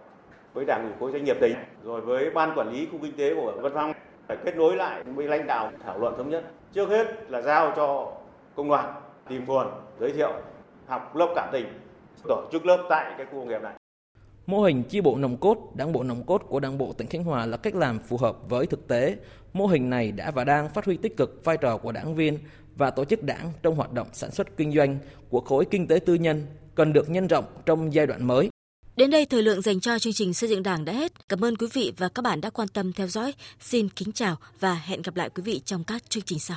với 0.55 0.65
đảng 0.65 0.83
ủy 0.83 0.93
khối 1.01 1.13
doanh 1.13 1.25
nghiệp 1.25 1.37
tỉnh 1.41 1.55
rồi 1.85 2.01
với 2.01 2.31
ban 2.31 2.59
quản 2.59 2.73
lý 2.73 2.89
khu 2.93 2.99
kinh 3.03 3.17
tế 3.17 3.35
của 3.35 3.53
Vân 3.61 3.73
Phong 3.75 3.93
phải 4.27 4.37
kết 4.45 4.57
nối 4.57 4.77
lại 4.77 5.03
với 5.05 5.27
lãnh 5.27 5.47
đạo 5.47 5.73
thảo 5.85 5.99
luận 5.99 6.15
thống 6.17 6.31
nhất. 6.31 6.45
Trước 6.73 6.89
hết 6.89 7.31
là 7.31 7.43
giao 7.43 7.73
cho 7.77 8.13
công 8.57 8.69
đoàn 8.69 8.95
tìm 9.29 9.45
nguồn 9.47 9.67
giới 10.01 10.13
thiệu 10.13 10.33
học 10.87 11.17
lớp 11.17 11.33
cảm 11.37 11.49
tình 11.53 11.67
tổ 12.29 12.43
chức 12.53 12.67
lớp 12.67 12.87
tại 12.89 13.15
cái 13.17 13.27
khu 13.27 13.39
công 13.39 13.49
nghiệp 13.49 13.63
này 13.63 13.78
Mô 14.49 14.63
hình 14.63 14.83
chi 14.83 15.01
bộ 15.01 15.17
nòng 15.17 15.37
cốt, 15.37 15.59
đảng 15.75 15.93
bộ 15.93 16.03
nòng 16.03 16.27
cốt 16.27 16.43
của 16.49 16.61
đảng 16.61 16.79
bộ 16.79 16.93
tỉnh 16.93 17.09
Khánh 17.09 17.25
Hòa 17.25 17.47
là 17.47 17.57
cách 17.57 17.75
làm 17.75 17.99
phù 17.99 18.17
hợp 18.17 18.37
với 18.49 18.67
thực 18.67 18.89
tế. 18.89 19.17
Mô 19.53 19.67
hình 19.67 19.91
này 19.91 20.13
đã 20.13 20.31
và 20.31 20.45
đang 20.45 20.69
phát 20.69 20.85
huy 20.85 20.97
tích 20.97 21.17
cực 21.17 21.45
vai 21.45 21.57
trò 21.57 21.77
của 21.77 21.93
đảng 21.93 22.15
viên 22.15 22.39
và 22.77 22.91
tổ 22.91 23.05
chức 23.05 23.23
đảng 23.23 23.53
trong 23.63 23.75
hoạt 23.75 23.93
động 23.93 24.09
sản 24.13 24.31
xuất 24.31 24.57
kinh 24.57 24.75
doanh 24.75 24.99
của 25.29 25.41
khối 25.41 25.65
kinh 25.71 25.87
tế 25.87 25.99
tư 25.99 26.15
nhân 26.15 26.47
cần 26.75 26.93
được 26.93 27.11
nhân 27.11 27.27
rộng 27.27 27.45
trong 27.67 27.95
giai 27.95 28.07
đoạn 28.07 28.27
mới. 28.27 28.51
Đến 28.97 29.11
đây 29.11 29.27
thời 29.27 29.43
lượng 29.43 29.63
dành 29.63 29.81
cho 29.81 29.99
chương 29.99 30.13
trình 30.13 30.35
xây 30.35 30.49
dựng 30.49 30.63
Đảng 30.63 30.85
đã 30.85 30.93
hết. 30.93 31.29
Cảm 31.29 31.45
ơn 31.45 31.57
quý 31.57 31.67
vị 31.73 31.93
và 31.97 32.09
các 32.09 32.23
bạn 32.23 32.41
đã 32.41 32.51
quan 32.51 32.69
tâm 32.69 32.93
theo 32.93 33.07
dõi. 33.07 33.35
Xin 33.61 33.89
kính 33.89 34.13
chào 34.13 34.37
và 34.61 34.75
hẹn 34.75 35.03
gặp 35.03 35.17
lại 35.17 35.31
quý 35.31 35.43
vị 35.43 35.61
trong 35.65 35.85
các 35.85 36.11
chương 36.11 36.23
trình 36.27 36.39
sau. 36.39 36.57